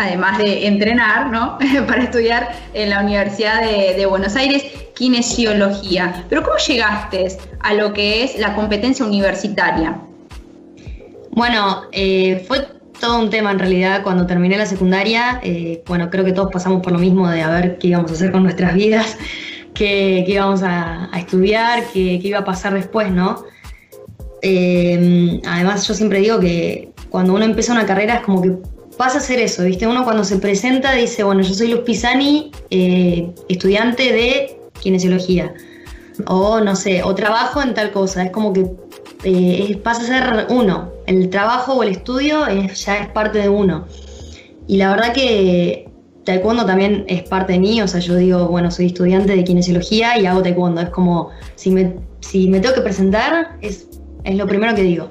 además 0.00 0.38
de 0.38 0.66
entrenar, 0.66 1.30
¿no? 1.30 1.58
para 1.86 2.04
estudiar 2.04 2.50
en 2.74 2.90
la 2.90 3.00
Universidad 3.00 3.62
de, 3.62 4.06
Buenos 4.06 4.36
Aires 4.36 4.64
kinesiología. 4.94 6.24
Pero 6.28 6.42
¿cómo 6.42 6.56
llegaste 6.56 7.28
a 7.60 7.74
lo 7.74 7.92
que 7.92 8.24
es 8.24 8.38
la 8.38 8.54
competencia 8.54 9.04
universitaria? 9.04 10.00
Bueno, 11.30 11.82
eh, 11.92 12.44
fue 12.48 12.66
todo 13.00 13.18
un 13.18 13.30
tema 13.30 13.50
en 13.50 13.58
realidad 13.58 14.02
cuando 14.02 14.26
terminé 14.26 14.56
la 14.58 14.66
secundaria. 14.66 15.40
Eh, 15.42 15.82
bueno, 15.86 16.10
creo 16.10 16.24
que 16.24 16.32
todos 16.32 16.50
pasamos 16.52 16.82
por 16.82 16.92
lo 16.92 16.98
mismo 16.98 17.28
de 17.28 17.42
a 17.42 17.50
ver 17.50 17.78
qué 17.78 17.88
íbamos 17.88 18.10
a 18.10 18.14
hacer 18.14 18.32
con 18.32 18.42
nuestras 18.42 18.74
vidas, 18.74 19.16
qué, 19.74 20.24
íbamos 20.26 20.62
a, 20.62 21.10
estudiar, 21.16 21.84
qué, 21.92 22.20
iba 22.22 22.40
a 22.40 22.44
pasar 22.44 22.74
después, 22.74 23.10
¿no? 23.10 23.44
Eh, 24.42 25.40
además, 25.46 25.86
yo 25.86 25.94
siempre 25.94 26.20
digo 26.20 26.40
que 26.40 26.90
cuando 27.10 27.34
uno 27.34 27.44
empieza 27.44 27.72
una 27.72 27.86
carrera 27.86 28.16
es 28.16 28.20
como 28.20 28.42
que 28.42 28.52
pasa 29.00 29.16
a 29.16 29.22
ser 29.22 29.38
eso, 29.38 29.62
¿viste? 29.62 29.86
Uno 29.86 30.04
cuando 30.04 30.24
se 30.24 30.36
presenta 30.36 30.92
dice, 30.92 31.24
bueno, 31.24 31.40
yo 31.40 31.54
soy 31.54 31.68
Luz 31.68 31.80
Pisani, 31.86 32.52
eh, 32.68 33.32
estudiante 33.48 34.12
de 34.12 34.60
kinesiología. 34.78 35.54
O 36.26 36.60
no 36.60 36.76
sé, 36.76 37.02
o 37.02 37.14
trabajo 37.14 37.62
en 37.62 37.72
tal 37.72 37.92
cosa. 37.92 38.24
Es 38.24 38.30
como 38.30 38.52
que 38.52 38.66
eh, 39.24 39.80
pasa 39.82 40.02
a 40.02 40.04
ser 40.04 40.46
uno. 40.50 40.92
El 41.06 41.30
trabajo 41.30 41.76
o 41.76 41.82
el 41.82 41.88
estudio 41.88 42.46
ya 42.46 42.98
es 42.98 43.08
parte 43.08 43.38
de 43.38 43.48
uno. 43.48 43.86
Y 44.66 44.76
la 44.76 44.90
verdad 44.90 45.14
que 45.14 45.88
taekwondo 46.26 46.66
también 46.66 47.06
es 47.08 47.22
parte 47.22 47.54
de 47.54 47.58
mí, 47.58 47.80
o 47.80 47.88
sea, 47.88 48.00
yo 48.00 48.16
digo, 48.16 48.48
bueno, 48.48 48.70
soy 48.70 48.84
estudiante 48.86 49.34
de 49.34 49.44
kinesiología 49.44 50.18
y 50.18 50.26
hago 50.26 50.42
taekwondo. 50.42 50.82
Es 50.82 50.90
como, 50.90 51.30
si 51.54 51.70
me, 51.70 51.94
si 52.20 52.48
me 52.48 52.60
tengo 52.60 52.74
que 52.74 52.82
presentar, 52.82 53.56
es, 53.62 53.88
es 54.24 54.36
lo 54.36 54.46
primero 54.46 54.74
que 54.74 54.82
digo. 54.82 55.08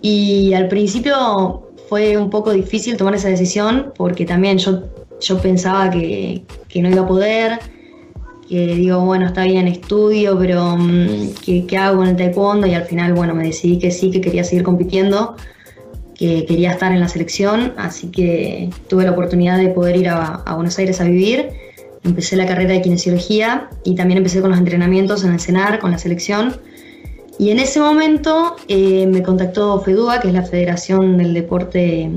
Y 0.00 0.54
al 0.54 0.68
principio 0.68 1.65
fue 1.88 2.16
un 2.16 2.30
poco 2.30 2.52
difícil 2.52 2.96
tomar 2.96 3.14
esa 3.14 3.28
decisión 3.28 3.92
porque 3.96 4.24
también 4.24 4.58
yo, 4.58 4.82
yo 5.20 5.38
pensaba 5.38 5.90
que, 5.90 6.42
que 6.68 6.82
no 6.82 6.90
iba 6.90 7.02
a 7.02 7.06
poder, 7.06 7.58
que 8.48 8.66
digo, 8.74 9.00
bueno, 9.04 9.26
está 9.26 9.44
bien, 9.44 9.68
estudio, 9.68 10.38
pero 10.38 10.76
mm, 10.76 11.34
¿qué, 11.44 11.66
¿qué, 11.66 11.76
hago 11.76 12.02
en 12.02 12.10
el 12.10 12.16
taekwondo? 12.16 12.66
Y 12.66 12.74
al 12.74 12.84
final, 12.84 13.14
bueno, 13.14 13.34
me 13.34 13.44
decidí 13.44 13.78
que 13.78 13.90
sí, 13.90 14.10
que 14.10 14.20
quería 14.20 14.44
seguir 14.44 14.62
compitiendo 14.62 15.36
que 16.18 16.46
quería 16.46 16.72
estar 16.72 16.92
en 16.92 17.00
la 17.00 17.08
selección, 17.08 17.74
así 17.76 18.08
que 18.08 18.70
tuve 18.88 19.04
la 19.04 19.10
oportunidad 19.10 19.58
de 19.58 19.68
poder 19.68 19.96
ir 19.96 20.08
a, 20.08 20.42
Buenos 20.54 20.78
Aires 20.78 21.00
a 21.00 21.04
vivir. 21.04 21.50
Empecé 22.04 22.36
la 22.36 22.46
carrera 22.46 22.72
de 22.72 22.82
kinesiología 22.82 23.68
y 23.84 23.94
también 23.96 24.18
empecé 24.18 24.40
con 24.40 24.50
los 24.50 24.58
entrenamientos 24.58 25.24
en 25.24 25.32
el 25.32 25.40
CENAR, 25.40 25.78
con 25.78 25.90
la 25.90 25.98
selección. 25.98 26.56
Y 27.38 27.50
en 27.50 27.58
ese 27.58 27.80
momento 27.80 28.56
eh, 28.68 29.06
me 29.06 29.22
contactó 29.22 29.80
FEDUA, 29.80 30.20
que 30.20 30.28
es 30.28 30.34
la 30.34 30.42
Federación 30.42 31.18
del 31.18 31.34
Deporte 31.34 32.10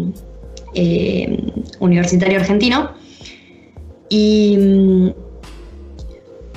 eh, 0.74 1.38
Universitario 1.80 2.40
Argentino. 2.40 2.92
Y 4.08 4.58
mm, 4.58 5.10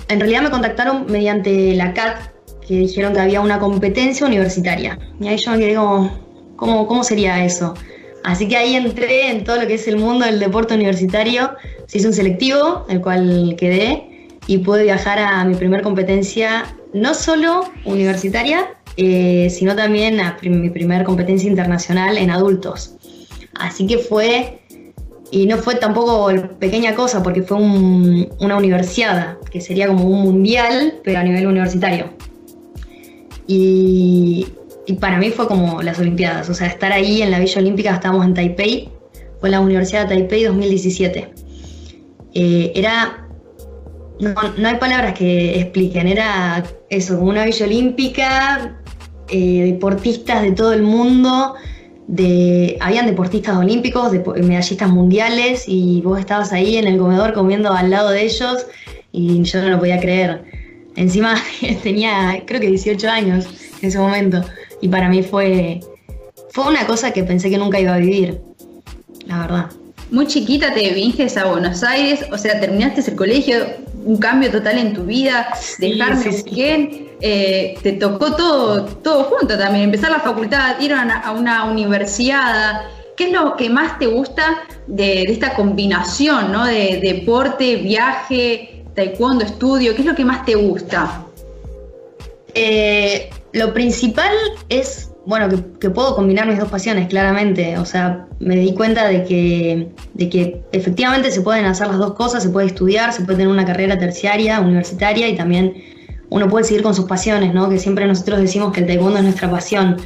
en 0.09 0.21
realidad 0.21 0.43
me 0.43 0.51
contactaron 0.51 1.07
mediante 1.09 1.75
la 1.75 1.93
CAT, 1.93 2.33
que 2.67 2.75
dijeron 2.79 3.13
que 3.13 3.21
había 3.21 3.41
una 3.41 3.59
competencia 3.59 4.27
universitaria. 4.27 4.99
Y 5.21 5.27
ahí 5.27 5.37
yo 5.39 5.51
me 5.51 5.59
quedé 5.59 5.75
como, 5.75 6.87
¿Cómo, 6.87 7.03
sería 7.03 7.45
eso? 7.45 7.75
Así 8.23 8.47
que 8.47 8.57
ahí 8.57 8.77
entré 8.77 9.31
en 9.31 9.43
todo 9.43 9.61
lo 9.61 9.67
que 9.67 9.75
es 9.75 9.89
el 9.89 9.97
mundo 9.97 10.25
del 10.25 10.39
deporte 10.39 10.75
universitario. 10.75 11.51
Se 11.87 11.99
hizo 11.99 12.09
un 12.09 12.15
selectivo, 12.15 12.87
el 12.89 13.01
cual 13.01 13.57
quedé, 13.59 14.29
y 14.47 14.59
pude 14.59 14.85
viajar 14.85 15.19
a 15.19 15.45
mi 15.45 15.57
primer 15.57 15.83
competencia, 15.83 16.65
no 16.93 17.15
solo 17.15 17.65
universitaria, 17.85 18.75
eh, 18.97 19.49
sino 19.51 19.75
también 19.75 20.21
mi 20.43 20.71
primer 20.71 21.05
competencia 21.05 21.49
internacional 21.49 22.19
en 22.19 22.31
adultos. 22.31 22.97
Así 23.55 23.87
que 23.87 23.99
fue, 23.99 24.61
y 25.31 25.47
no 25.47 25.57
fue 25.59 25.77
tampoco 25.77 26.31
pequeña 26.59 26.95
cosa, 26.95 27.23
porque 27.23 27.43
fue 27.43 27.59
una 27.59 28.57
universidad, 28.57 29.39
que 29.51 29.61
sería 29.61 29.87
como 29.87 30.05
un 30.05 30.23
mundial, 30.23 31.01
pero 31.05 31.21
a 31.21 31.23
nivel 31.23 31.47
universitario. 31.47 32.11
Y, 33.47 34.47
para 35.01 35.17
mí 35.17 35.31
fue 35.31 35.47
como 35.47 35.81
las 35.83 35.99
Olimpiadas, 35.99 36.51
o 36.51 36.55
sea, 36.55 36.67
estar 36.67 36.93
ahí 36.93 37.23
en 37.23 37.31
la 37.31 37.39
Villa 37.39 37.61
Olímpica, 37.61 37.95
estábamos 37.95 38.27
en 38.27 38.35
Taipei, 38.35 38.91
fue 39.41 39.49
la 39.49 39.61
Universidad 39.61 40.03
de 40.03 40.17
Taipei 40.17 40.45
2017. 40.45 41.33
Eh, 42.35 42.73
era, 42.75 43.22
no, 44.23 44.69
hay 44.69 44.77
palabras 44.77 45.15
que 45.15 45.59
expliquen, 45.59 46.07
era 46.07 46.65
eso, 46.89 47.19
como 47.19 47.31
una 47.31 47.45
Villa 47.45 47.67
Olímpica, 47.67 48.79
eh, 49.29 49.65
deportistas 49.73 50.43
de 50.43 50.53
todo 50.53 50.73
el 50.73 50.83
mundo, 50.83 51.55
de, 52.07 52.77
habían 52.81 53.07
deportistas 53.07 53.57
olímpicos, 53.57 54.13
medallistas 54.13 54.89
mundiales, 54.91 55.65
y 55.67 56.01
vos 56.03 56.21
estabas 56.21 56.53
ahí 56.53 56.77
en 56.77 56.87
el 56.87 56.99
comedor 56.99 57.33
comiendo 57.33 57.73
al 57.73 57.91
lado 57.91 58.11
de 58.11 58.23
ellos, 58.23 58.67
y 59.11 59.43
yo 59.43 59.61
no 59.61 59.71
lo 59.71 59.79
podía 59.81 59.99
creer. 59.99 60.45
Encima 60.95 61.35
tenía, 61.83 62.45
creo 62.47 62.61
que 62.61 62.69
18 62.69 63.09
años 63.09 63.47
en 63.81 63.89
ese 63.89 63.99
momento. 63.99 64.45
Y 64.81 64.89
para 64.89 65.09
mí 65.09 65.23
fue, 65.23 65.81
fue 66.51 66.69
una 66.69 66.87
cosa 66.87 67.13
que 67.13 67.25
pensé 67.25 67.51
que 67.51 67.59
nunca 67.59 67.81
iba 67.81 67.95
a 67.95 67.99
vivir, 67.99 68.41
la 69.27 69.39
verdad. 69.39 69.67
Muy 70.13 70.27
chiquita 70.27 70.75
te 70.75 70.93
viniste 70.93 71.27
a 71.41 71.47
Buenos 71.47 71.83
Aires, 71.83 72.27
o 72.31 72.37
sea, 72.37 72.61
terminaste 72.61 73.11
el 73.11 73.17
colegio, 73.17 73.57
un 74.05 74.17
cambio 74.19 74.51
total 74.51 74.79
en 74.79 74.93
tu 74.93 75.05
vida, 75.05 75.49
dejar 75.79 76.17
sí, 76.17 77.09
eh, 77.21 77.79
te 77.83 77.93
tocó 77.93 78.35
todo, 78.35 78.85
todo 78.85 79.25
junto 79.25 79.57
también, 79.57 79.85
empezar 79.85 80.11
la 80.11 80.21
facultad, 80.21 80.81
ir 80.81 80.93
a 80.93 81.31
una, 81.31 81.65
universidad. 81.65 82.83
¿Qué 83.17 83.27
es 83.27 83.33
lo 83.33 83.57
que 83.57 83.71
más 83.71 83.99
te 83.99 84.07
gusta 84.07 84.65
de, 84.89 85.23
esta 85.23 85.55
combinación, 85.55 86.51
¿no? 86.51 86.67
De 86.67 86.99
deporte, 87.01 87.77
viaje, 87.77 88.85
taekwondo, 88.97 89.45
estudio, 89.45 89.95
¿qué 89.95 90.01
es 90.01 90.07
lo 90.07 90.17
que 90.17 90.25
más 90.25 90.45
te 90.45 90.57
gusta? 90.57 91.27
Eh, 92.55 93.31
lo 93.53 93.73
principal 93.73 94.33
es, 94.69 95.12
bueno, 95.25 95.49
que, 95.79 95.91
puedo 95.91 96.15
combinar 96.15 96.47
mis 96.47 96.59
dos 96.59 96.69
pasiones, 96.69 97.09
claramente. 97.09 97.79
O 97.79 97.85
sea, 97.85 98.27
me 98.41 98.57
di 98.57 98.75
cuenta 98.75 99.07
de 99.07 99.25
que, 99.25 99.89
de 100.15 100.29
que 100.29 100.63
efectivamente 100.73 101.31
se 101.31 101.41
pueden 101.41 101.65
hacer 101.65 101.89
las 101.89 101.99
dos 101.99 102.15
cosas, 102.15 102.43
se 102.43 102.51
puede 102.51 102.67
estudiar, 102.67 103.13
se 103.13 103.23
puede 103.23 103.39
tener 103.39 103.53
una 103.53 103.65
carrera 103.65 103.99
terciaria, 103.99 104.61
universitaria 104.61 105.29
y 105.29 105.37
también 105.37 105.75
uno 106.31 106.49
puede 106.49 106.65
seguir 106.65 106.83
con 106.83 106.95
sus 106.95 107.05
pasiones, 107.05 107.55
¿no? 107.55 107.69
Que 107.69 107.79
siempre 107.79 108.07
nosotros 108.07 108.41
decimos 108.41 108.73
que 108.73 108.81
el 108.81 108.87
taekwondo 108.87 109.19
es 109.19 109.25
nuestra 109.25 109.51
pasión. 109.51 109.97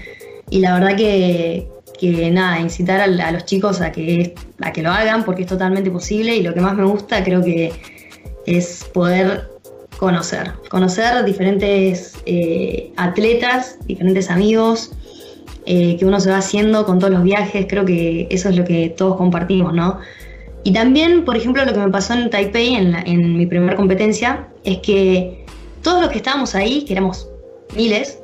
Y 0.51 0.61
la 0.61 0.75
verdad 0.75 0.97
que, 0.97 1.69
que 1.99 2.31
nada, 2.31 2.61
incitar 2.61 3.01
a, 3.01 3.33
los 3.33 3.45
chicos 3.45 3.81
a 3.81 3.93
que, 3.93 4.35
a 4.61 4.73
que 4.73 4.83
lo 4.83 4.91
hagan 4.91 5.25
porque 5.25 5.43
es 5.43 5.49
totalmente 5.49 5.91
posible 5.91 6.37
y 6.37 6.43
lo 6.43 6.53
que 6.53 6.61
más 6.61 6.75
me 6.75 6.85
gusta 6.85 7.25
creo 7.25 7.43
que 7.43 7.73
es 8.47 8.85
poder 8.93 9.56
conocer, 9.99 10.53
conocer 10.69 11.25
diferentes 11.25 12.15
eh, 12.27 12.93
atletas, 12.97 13.79
diferentes 13.87 14.31
amigos 14.31 14.93
eh, 15.65 15.97
que 15.99 16.05
uno 16.05 16.21
se 16.21 16.31
va 16.31 16.39
haciendo 16.39 16.87
con 16.87 16.99
todos 16.99 17.13
los 17.13 17.23
viajes, 17.23 17.67
creo 17.69 17.85
que 17.85 18.29
eso 18.31 18.51
es 18.51 18.57
lo 18.57 18.65
que 18.65 18.95
todos 18.97 19.17
compartimos, 19.17 19.73
¿no? 19.73 19.99
Y 20.63 20.73
también, 20.73 21.25
por 21.25 21.37
ejemplo, 21.37 21.65
lo 21.65 21.73
que 21.73 21.79
me 21.79 21.91
pasó 21.91 22.15
en 22.15 22.31
Taipei, 22.31 22.75
en, 22.75 23.37
mi 23.37 23.47
primera 23.47 23.77
competencia, 23.77 24.49
es 24.65 24.79
que 24.79 25.45
todos 25.83 26.03
los 26.03 26.11
que 26.11 26.19
estábamos 26.19 26.55
ahí, 26.55 26.85
que 26.85 26.93
éramos 26.93 27.29
miles, 27.75 28.21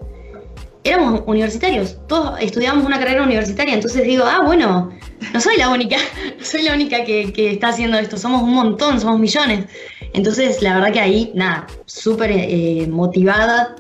éramos 0.85 1.23
universitarios, 1.27 1.99
todos 2.09 2.41
estudiábamos 2.41 2.85
una 2.85 2.99
carrera 2.99 3.23
universitaria, 3.23 3.75
entonces 3.75 4.05
digo, 4.05 4.25
ah, 4.27 4.43
bueno, 4.45 4.91
no 5.33 5.41
soy 5.41 5.57
la 5.57 5.69
única, 5.69 5.97
no 6.39 6.45
soy 6.45 6.63
la 6.63 6.75
única 6.75 7.05
que, 7.05 7.33
que 7.33 7.53
está 7.53 7.69
haciendo 7.69 7.99
esto, 7.99 8.17
somos 8.19 8.43
un 8.43 8.55
montón, 8.55 9.01
somos 9.01 9.19
millones. 9.21 9.67
Entonces, 10.15 10.61
la 10.63 10.75
verdad 10.75 10.93
que 10.93 11.01
ahí, 11.01 11.33
nada, 11.35 11.67
súper 11.87 12.31
eh, 12.33 12.87
motivada 12.91 13.77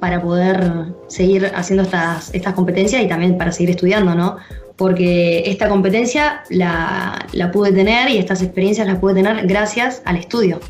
para 0.00 0.20
poder 0.20 0.92
seguir 1.06 1.50
haciendo 1.54 1.84
estas, 1.84 2.34
estas 2.34 2.54
competencias 2.54 3.02
y 3.02 3.08
también 3.08 3.38
para 3.38 3.52
seguir 3.52 3.70
estudiando, 3.70 4.14
¿no? 4.14 4.36
Porque 4.76 5.44
esta 5.46 5.68
competencia 5.68 6.42
la, 6.50 7.24
pude 7.52 7.72
tener 7.72 8.10
y 8.10 8.18
estas 8.18 8.42
experiencias 8.42 8.86
las 8.86 8.98
pude 8.98 9.14
tener 9.14 9.46
gracias 9.46 10.02
al 10.04 10.16
estudio. 10.16 10.60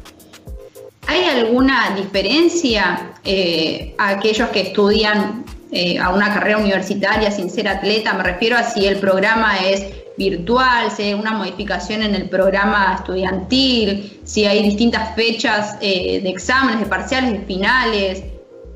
¿Hay 1.06 1.24
alguna 1.24 1.94
diferencia 1.96 3.14
eh, 3.24 3.94
a 3.98 4.10
aquellos 4.10 4.50
que 4.50 4.60
estudian 4.60 5.44
eh, 5.72 5.98
a 5.98 6.10
una 6.10 6.32
carrera 6.32 6.58
universitaria 6.58 7.30
sin 7.30 7.48
ser 7.48 7.68
atleta? 7.68 8.12
Me 8.12 8.22
refiero 8.22 8.56
a 8.56 8.62
si 8.62 8.86
el 8.86 8.98
programa 8.98 9.58
es 9.66 10.01
virtual, 10.16 10.90
si 10.90 11.02
hay 11.04 11.14
una 11.14 11.32
modificación 11.32 12.02
en 12.02 12.14
el 12.14 12.28
programa 12.28 12.96
estudiantil, 12.98 14.20
si 14.24 14.44
hay 14.44 14.62
distintas 14.62 15.14
fechas 15.14 15.76
eh, 15.80 16.20
de 16.22 16.28
exámenes, 16.28 16.80
de 16.80 16.86
parciales, 16.86 17.32
de 17.32 17.40
finales. 17.40 18.24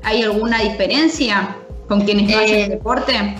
¿Hay 0.03 0.23
alguna 0.23 0.61
diferencia 0.61 1.55
con 1.87 2.01
quienes 2.01 2.29
no 2.29 2.37
hacen 2.37 2.59
eh, 2.59 2.69
deporte? 2.69 3.35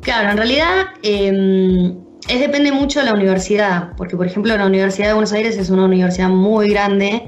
Claro, 0.00 0.30
en 0.30 0.36
realidad 0.36 0.86
em, 1.02 1.96
es 2.28 2.40
depende 2.40 2.72
mucho 2.72 3.00
de 3.00 3.06
la 3.06 3.14
universidad, 3.14 3.90
porque 3.96 4.16
por 4.16 4.26
ejemplo 4.26 4.56
la 4.56 4.66
Universidad 4.66 5.08
de 5.08 5.12
Buenos 5.14 5.32
Aires 5.32 5.56
es 5.56 5.70
una 5.70 5.84
universidad 5.84 6.28
muy 6.28 6.70
grande 6.70 7.22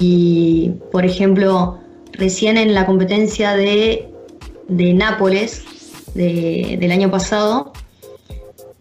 y 0.00 0.72
por 0.90 1.04
ejemplo 1.04 1.78
recién 2.12 2.56
en 2.56 2.74
la 2.74 2.86
competencia 2.86 3.54
de, 3.54 4.08
de 4.68 4.94
Nápoles 4.94 5.64
del 6.14 6.90
año 6.90 7.10
pasado 7.10 7.72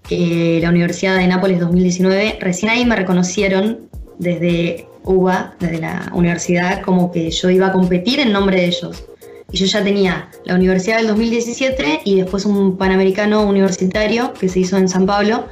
eh, 0.09 0.59
la 0.61 0.69
Universidad 0.69 1.17
de 1.17 1.27
Nápoles 1.27 1.59
2019, 1.59 2.37
recién 2.39 2.71
ahí 2.71 2.85
me 2.85 2.95
reconocieron 2.95 3.89
desde 4.19 4.87
UBA, 5.03 5.55
desde 5.59 5.79
la 5.79 6.11
universidad, 6.13 6.81
como 6.81 7.11
que 7.11 7.29
yo 7.31 7.49
iba 7.49 7.67
a 7.67 7.71
competir 7.71 8.19
en 8.19 8.31
nombre 8.31 8.57
de 8.57 8.65
ellos. 8.67 9.03
Y 9.51 9.57
yo 9.57 9.65
ya 9.65 9.83
tenía 9.83 10.29
la 10.45 10.55
universidad 10.55 10.97
del 10.97 11.07
2017 11.07 12.01
y 12.03 12.15
después 12.15 12.45
un 12.45 12.77
panamericano 12.77 13.43
universitario 13.43 14.33
que 14.33 14.49
se 14.49 14.59
hizo 14.59 14.77
en 14.77 14.89
San 14.89 15.05
Pablo, 15.05 15.45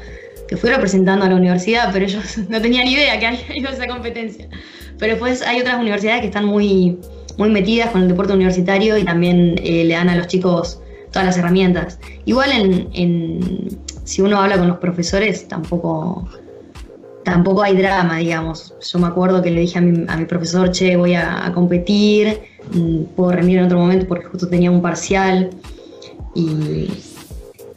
que 0.47 0.57
fui 0.57 0.69
representando 0.69 1.25
a 1.25 1.29
la 1.29 1.35
universidad, 1.35 1.89
pero 1.93 2.05
ellos 2.05 2.37
no 2.49 2.61
tenían 2.61 2.87
idea 2.87 3.19
que 3.19 3.27
había 3.27 3.57
ido 3.57 3.69
esa 3.69 3.87
competencia. 3.87 4.49
Pero 4.97 5.13
después 5.13 5.41
hay 5.41 5.61
otras 5.61 5.79
universidades 5.79 6.21
que 6.21 6.27
están 6.27 6.45
muy, 6.45 6.97
muy 7.37 7.49
metidas 7.49 7.89
con 7.89 8.03
el 8.03 8.07
deporte 8.07 8.33
universitario 8.33 8.97
y 8.97 9.03
también 9.03 9.55
eh, 9.63 9.83
le 9.83 9.93
dan 9.93 10.09
a 10.09 10.15
los 10.15 10.27
chicos 10.27 10.79
todas 11.15 11.27
las 11.27 11.37
herramientas. 11.37 11.97
Igual 12.25 12.51
en 12.93 13.79
si 14.05 14.21
uno 14.21 14.39
habla 14.39 14.57
con 14.57 14.67
los 14.67 14.77
profesores, 14.77 15.47
tampoco, 15.47 16.29
tampoco 17.23 17.63
hay 17.63 17.75
drama, 17.75 18.17
digamos. 18.19 18.73
Yo 18.79 18.99
me 18.99 19.07
acuerdo 19.07 19.41
que 19.41 19.51
le 19.51 19.61
dije 19.61 19.79
a 19.79 19.81
mi, 19.81 20.25
profesor, 20.25 20.71
che, 20.71 20.95
voy 20.95 21.15
a, 21.15 21.51
competir, 21.53 22.39
mm, 22.71 23.03
puedo 23.15 23.31
rendir 23.31 23.57
en 23.57 23.65
otro 23.65 23.79
momento 23.79 24.07
porque 24.07 24.25
justo 24.27 24.47
tenía 24.47 24.71
un 24.71 24.81
parcial. 24.81 25.49
Y, 26.33 26.87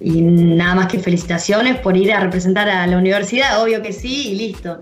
nada 0.01 0.77
más 0.77 0.87
que 0.87 1.01
felicitaciones 1.01 1.79
por 1.81 1.97
ir 1.97 2.13
a 2.13 2.21
representar 2.21 2.69
a 2.69 2.87
la 2.87 2.99
universidad, 2.99 3.61
obvio 3.61 3.83
que 3.83 3.93
sí, 3.93 4.29
y 4.29 4.35
listo. 4.37 4.79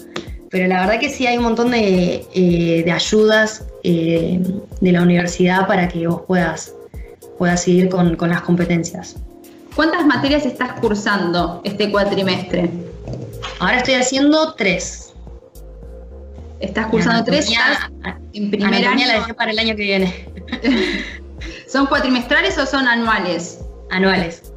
Pero 0.51 0.66
la 0.66 0.81
verdad 0.81 1.01
que 1.01 1.09
sí 1.09 1.27
hay 1.27 1.38
un 1.38 1.45
montón 1.45 1.71
de, 1.71 2.27
eh, 2.35 2.90
ayudas 2.92 3.64
eh, 3.83 4.40
de 4.81 4.92
la 4.92 5.03
universidad 5.03 5.66
para 5.66 5.88
que 5.88 6.07
vos 6.07 6.23
puedas, 6.27 6.75
puedas 7.38 7.62
seguir 7.62 7.88
con, 7.88 8.16
las 8.29 8.42
competencias. 8.42 9.16
¿Cuántas 9.75 10.07
materias 10.07 10.46
estás 10.46 10.81
cursando 10.81 11.61
este 11.64 11.90
cuatrimestre? 11.90 12.70
Ahora 13.59 13.79
estoy 13.79 13.94
haciendo 13.94 14.55
tres. 14.55 15.12
¿Estás 16.61 16.87
cursando 16.87 17.25
tres? 17.25 17.51
en 18.33 18.51
primer 18.51 18.87
año. 18.87 19.07
la 19.07 19.14
dejé 19.14 19.35
para 19.35 19.51
el 19.51 19.59
año 19.59 19.77
que 19.77 19.83
viene. 19.83 20.29
¿Son 21.68 21.87
cuatrimestrales 21.87 22.57
o 22.59 22.66
son 22.66 22.88
anuales? 22.88 23.61
Anuales. 23.90 24.53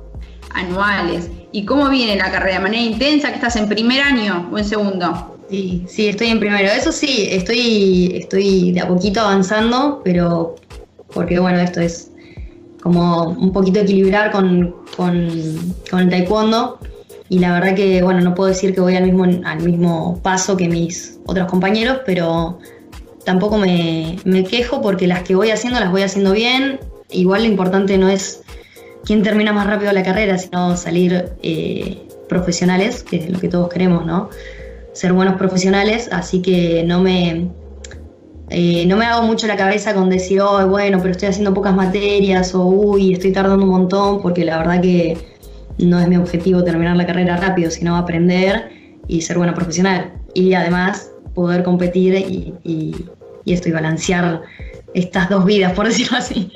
Anuales. 0.51 1.29
¿Y 1.51 1.65
cómo 1.65 1.89
viene 1.89 2.15
la 2.15 2.31
carrera? 2.31 2.57
¿De 2.57 2.63
manera 2.63 2.81
intensa? 2.81 3.29
¿Que 3.29 3.35
estás 3.35 3.55
en 3.55 3.67
primer 3.67 4.01
año 4.01 4.49
o 4.51 4.57
en 4.57 4.65
segundo? 4.65 5.37
Sí, 5.49 5.85
sí, 5.87 6.07
estoy 6.07 6.27
en 6.27 6.39
primero. 6.39 6.69
Eso 6.69 6.91
sí, 6.91 7.27
estoy, 7.29 8.11
estoy 8.15 8.71
de 8.71 8.81
a 8.81 8.87
poquito 8.87 9.19
avanzando, 9.21 10.01
pero 10.03 10.55
porque 11.13 11.39
bueno, 11.39 11.59
esto 11.59 11.81
es 11.81 12.11
como 12.81 13.29
un 13.29 13.51
poquito 13.51 13.79
equilibrar 13.79 14.31
con, 14.31 14.75
el 14.97 16.09
taekwondo. 16.09 16.79
Y 17.29 17.39
la 17.39 17.53
verdad 17.53 17.75
que, 17.75 18.01
bueno, 18.01 18.21
no 18.21 18.33
puedo 18.33 18.49
decir 18.49 18.73
que 18.73 18.81
voy 18.81 18.95
al 18.95 19.03
mismo, 19.03 19.25
al 19.45 19.61
mismo 19.61 20.19
paso 20.23 20.57
que 20.57 20.67
mis 20.67 21.19
otros 21.25 21.47
compañeros, 21.47 21.99
pero 22.05 22.57
tampoco 23.23 23.57
me, 23.57 24.17
me 24.25 24.43
quejo 24.43 24.81
porque 24.81 25.05
las 25.05 25.21
que 25.23 25.35
voy 25.35 25.51
haciendo 25.51 25.79
las 25.79 25.91
voy 25.91 26.01
haciendo 26.01 26.31
bien. 26.31 26.79
Igual 27.11 27.43
lo 27.43 27.49
importante 27.49 27.97
no 27.97 28.09
es 28.09 28.41
quién 29.05 29.23
termina 29.23 29.53
más 29.53 29.67
rápido 29.67 29.91
la 29.91 30.03
carrera, 30.03 30.37
sino 30.37 30.75
salir 30.75 31.31
eh, 31.43 32.07
profesionales, 32.27 33.03
que 33.03 33.17
es 33.17 33.29
lo 33.29 33.39
que 33.39 33.47
todos 33.47 33.69
queremos, 33.69 34.05
¿no? 34.05 34.29
Ser 34.93 35.13
buenos 35.13 35.35
profesionales, 35.35 36.09
así 36.11 36.41
que 36.41 36.83
no 36.85 37.01
me, 37.01 37.49
eh, 38.49 38.85
no 38.87 38.97
me 38.97 39.05
hago 39.05 39.23
mucho 39.23 39.47
la 39.47 39.55
cabeza 39.55 39.93
con 39.93 40.09
decir, 40.09 40.41
oh, 40.41 40.67
bueno, 40.67 40.99
pero 40.99 41.11
estoy 41.11 41.29
haciendo 41.29 41.53
pocas 41.53 41.75
materias, 41.75 42.53
o 42.55 42.65
uy, 42.65 43.13
estoy 43.13 43.31
tardando 43.31 43.63
un 43.63 43.71
montón, 43.71 44.21
porque 44.21 44.43
la 44.43 44.57
verdad 44.57 44.81
que 44.81 45.17
no 45.77 45.99
es 45.99 46.07
mi 46.07 46.17
objetivo 46.17 46.63
terminar 46.63 46.95
la 46.95 47.05
carrera 47.05 47.37
rápido, 47.37 47.69
sino 47.71 47.95
aprender 47.95 48.71
y 49.07 49.21
ser 49.21 49.37
buena 49.37 49.53
profesional. 49.53 50.13
Y 50.33 50.53
además 50.53 51.11
poder 51.33 51.63
competir 51.63 52.15
y, 52.15 52.53
y, 52.63 52.95
y 53.45 53.53
esto, 53.53 53.69
y 53.69 53.71
balancear 53.71 54.41
estas 54.93 55.29
dos 55.29 55.45
vidas, 55.45 55.73
por 55.73 55.87
decirlo 55.87 56.17
así. 56.17 56.51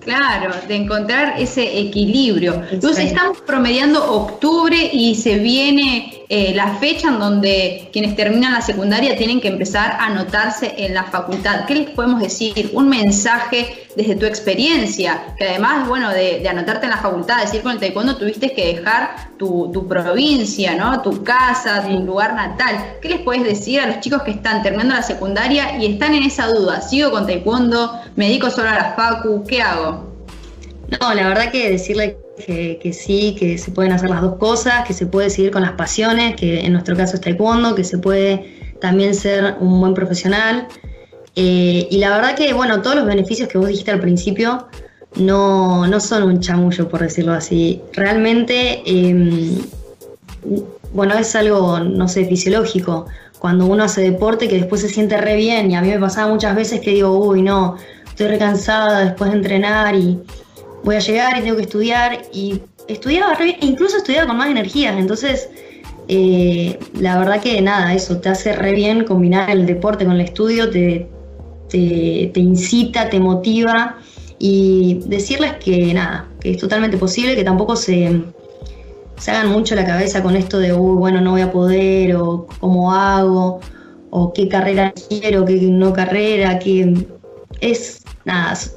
Claro, 0.00 0.54
de 0.66 0.76
encontrar 0.76 1.34
ese 1.38 1.78
equilibrio. 1.78 2.62
Entonces 2.70 3.06
estamos 3.06 3.38
promediando 3.42 4.02
octubre 4.12 4.90
y 4.92 5.14
se 5.14 5.38
viene 5.38 6.19
eh, 6.32 6.54
la 6.54 6.76
fecha 6.76 7.08
en 7.08 7.18
donde 7.18 7.88
quienes 7.92 8.14
terminan 8.14 8.52
la 8.52 8.62
secundaria 8.62 9.16
tienen 9.16 9.40
que 9.40 9.48
empezar 9.48 9.96
a 9.98 10.06
anotarse 10.06 10.72
en 10.78 10.94
la 10.94 11.02
facultad. 11.02 11.66
¿Qué 11.66 11.74
les 11.74 11.90
podemos 11.90 12.20
decir? 12.20 12.70
Un 12.72 12.88
mensaje 12.88 13.88
desde 13.96 14.14
tu 14.14 14.26
experiencia, 14.26 15.34
que 15.36 15.48
además, 15.48 15.88
bueno, 15.88 16.08
de, 16.10 16.48
anotarte 16.48 16.86
en 16.86 16.90
la 16.90 16.98
facultad, 16.98 17.40
decir 17.40 17.62
con 17.62 17.72
el 17.72 17.80
taekwondo 17.80 18.16
tuviste 18.16 18.52
que 18.52 18.76
dejar 18.76 19.30
tu, 19.38 19.88
provincia, 19.88 20.76
¿no? 20.76 21.02
Tu 21.02 21.24
casa, 21.24 21.82
tu 21.82 21.98
lugar 21.98 22.34
natal. 22.34 22.76
¿Qué 23.02 23.08
les 23.08 23.22
puedes 23.22 23.42
decir 23.42 23.80
a 23.80 23.86
los 23.88 23.98
chicos 23.98 24.22
que 24.22 24.30
están 24.30 24.62
terminando 24.62 24.94
la 24.94 25.02
secundaria 25.02 25.78
y 25.78 25.86
están 25.86 26.14
en 26.14 26.22
esa 26.22 26.46
duda? 26.46 26.80
¿Sigo 26.80 27.10
con 27.10 27.26
taekwondo? 27.26 28.00
¿Me 28.14 28.26
dedico 28.26 28.50
solo 28.50 28.68
a 28.68 28.74
la 28.74 28.92
facu? 28.92 29.42
¿Qué 29.48 29.60
hago? 29.60 30.09
No, 30.98 31.14
la 31.14 31.28
verdad 31.28 31.52
que 31.52 31.70
decirle 31.70 32.18
que, 32.44 32.92
sí, 32.92 33.36
que 33.38 33.58
se 33.58 33.70
pueden 33.70 33.92
hacer 33.92 34.10
las 34.10 34.22
dos 34.22 34.36
cosas, 34.36 34.84
que 34.86 34.92
se 34.92 35.06
puede 35.06 35.30
seguir 35.30 35.50
con 35.50 35.62
las 35.62 35.72
pasiones, 35.72 36.34
que 36.34 36.60
en 36.60 36.72
nuestro 36.72 36.96
caso 36.96 37.14
es 37.14 37.20
taekwondo, 37.20 37.74
que 37.74 37.84
se 37.84 37.98
puede 37.98 38.74
también 38.80 39.14
ser 39.14 39.56
un 39.60 39.80
buen 39.80 39.94
profesional. 39.94 40.66
Eh, 41.36 41.86
y 41.90 41.98
la 41.98 42.10
verdad 42.10 42.34
que, 42.34 42.52
bueno, 42.54 42.82
todos 42.82 42.96
los 42.96 43.06
beneficios 43.06 43.48
que 43.48 43.58
vos 43.58 43.68
dijiste 43.68 43.92
al 43.92 44.00
principio 44.00 44.66
no, 45.16 45.86
no 45.86 46.00
son 46.00 46.24
un 46.24 46.40
chamullo, 46.40 46.88
por 46.88 47.00
decirlo 47.00 47.32
así. 47.32 47.80
Realmente, 47.92 48.82
em, 48.84 49.58
bueno, 50.92 51.14
es 51.14 51.36
algo, 51.36 51.78
no 51.78 52.08
sé, 52.08 52.24
fisiológico. 52.24 53.06
Cuando 53.38 53.66
uno 53.66 53.84
hace 53.84 54.02
deporte 54.02 54.48
que 54.48 54.56
después 54.56 54.80
se 54.80 54.88
siente 54.88 55.16
re 55.16 55.36
bien, 55.36 55.70
y 55.70 55.76
a 55.76 55.82
mí 55.82 55.88
me 55.88 55.98
pasaba 55.98 56.32
muchas 56.32 56.56
veces 56.56 56.80
que 56.80 56.90
digo, 56.90 57.16
uy, 57.18 57.42
no, 57.42 57.76
estoy 58.06 58.26
recansada 58.26 59.04
después 59.04 59.30
de 59.30 59.36
entrenar 59.38 59.94
y 59.94 60.18
voy 60.84 60.96
a 60.96 61.00
llegar 61.00 61.38
y 61.38 61.42
tengo 61.42 61.56
que 61.56 61.62
estudiar. 61.62 62.22
Y 62.32 62.60
estudiaba, 62.88 63.36
incluso 63.60 63.98
estudiaba 63.98 64.26
con 64.26 64.36
más 64.36 64.48
energías, 64.48 64.98
entonces 64.98 65.48
eh, 66.12 66.76
la 66.98 67.18
verdad 67.20 67.40
que 67.40 67.62
nada, 67.62 67.94
eso 67.94 68.18
te 68.18 68.30
hace 68.30 68.52
re 68.52 68.72
bien 68.72 69.04
combinar 69.04 69.48
el 69.48 69.64
deporte 69.64 70.04
con 70.04 70.14
el 70.14 70.22
estudio, 70.22 70.68
te, 70.68 71.08
te, 71.68 72.40
incita, 72.40 73.08
te 73.08 73.20
motiva. 73.20 73.98
Y 74.42 75.00
decirles 75.06 75.52
que 75.62 75.94
nada, 75.94 76.26
que 76.40 76.52
es 76.52 76.58
totalmente 76.58 76.96
posible, 76.96 77.36
que 77.36 77.44
tampoco 77.44 77.76
se, 77.76 78.22
se 79.18 79.30
hagan 79.30 79.50
mucho 79.50 79.76
la 79.76 79.86
cabeza 79.86 80.22
con 80.22 80.34
esto 80.34 80.58
de, 80.58 80.72
uy, 80.72 80.96
bueno, 80.96 81.20
no 81.20 81.32
voy 81.32 81.42
a 81.42 81.52
poder, 81.52 82.16
o 82.16 82.48
cómo 82.58 82.92
hago, 82.92 83.60
o 84.10 84.32
qué 84.32 84.48
carrera 84.48 84.92
quiero, 85.08 85.44
qué 85.44 85.60
no 85.60 85.92
carrera, 85.92 86.58
que 86.58 87.06
es 87.60 87.99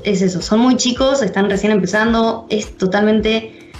es 0.03 0.21
eso, 0.21 0.41
son 0.41 0.59
muy 0.59 0.77
chicos, 0.77 1.21
están 1.21 1.49
recién 1.49 1.71
empezando, 1.71 2.45
es 2.49 2.77
totalmente 2.77 3.71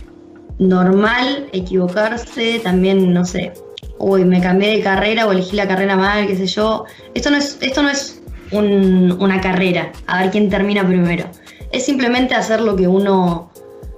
normal 0.60 1.48
equivocarse, 1.52 2.60
también, 2.60 3.14
no 3.14 3.26
sé, 3.26 3.54
uy, 3.98 4.26
me 4.26 4.42
cambié 4.42 4.70
de 4.70 4.82
carrera 4.82 5.28
o 5.28 5.32
elegí 5.32 5.56
la 5.56 5.68
carrera 5.68 5.96
mal, 5.96 6.28
qué 6.28 6.36
sé 6.36 6.48
yo. 6.48 6.86
Esto 7.14 7.30
no 7.32 7.38
es, 7.38 7.58
esto 7.62 7.82
no 7.82 7.90
es 7.90 8.22
una 8.52 9.42
carrera, 9.42 9.92
a 10.06 10.22
ver 10.22 10.32
quién 10.32 10.50
termina 10.50 10.86
primero. 10.88 11.26
Es 11.72 11.86
simplemente 11.86 12.36
hacer 12.36 12.62
lo 12.62 12.76
que 12.76 12.88
uno, 12.88 13.52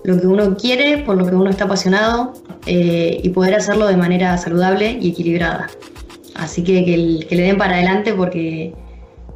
lo 0.03 0.19
que 0.19 0.27
uno 0.27 0.55
quiere, 0.55 0.99
por 0.99 1.17
lo 1.17 1.25
que 1.25 1.35
uno 1.35 1.49
está 1.49 1.65
apasionado 1.65 2.33
eh, 2.65 3.19
y 3.21 3.29
poder 3.29 3.55
hacerlo 3.55 3.87
de 3.87 3.97
manera 3.97 4.37
saludable 4.37 4.97
y 5.01 5.09
equilibrada. 5.09 5.67
Así 6.35 6.63
que 6.63 6.85
que 6.85 7.35
le 7.35 7.41
den 7.41 7.57
para 7.57 7.75
adelante 7.75 8.13
porque 8.13 8.73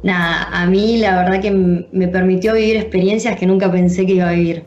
nada, 0.02 0.48
a 0.52 0.66
mí 0.66 0.98
la 0.98 1.22
verdad 1.22 1.40
que 1.40 1.50
me 1.50 2.08
permitió 2.08 2.54
vivir 2.54 2.76
experiencias 2.76 3.38
que 3.38 3.46
nunca 3.46 3.70
pensé 3.70 4.06
que 4.06 4.14
iba 4.14 4.28
a 4.28 4.32
vivir. 4.32 4.64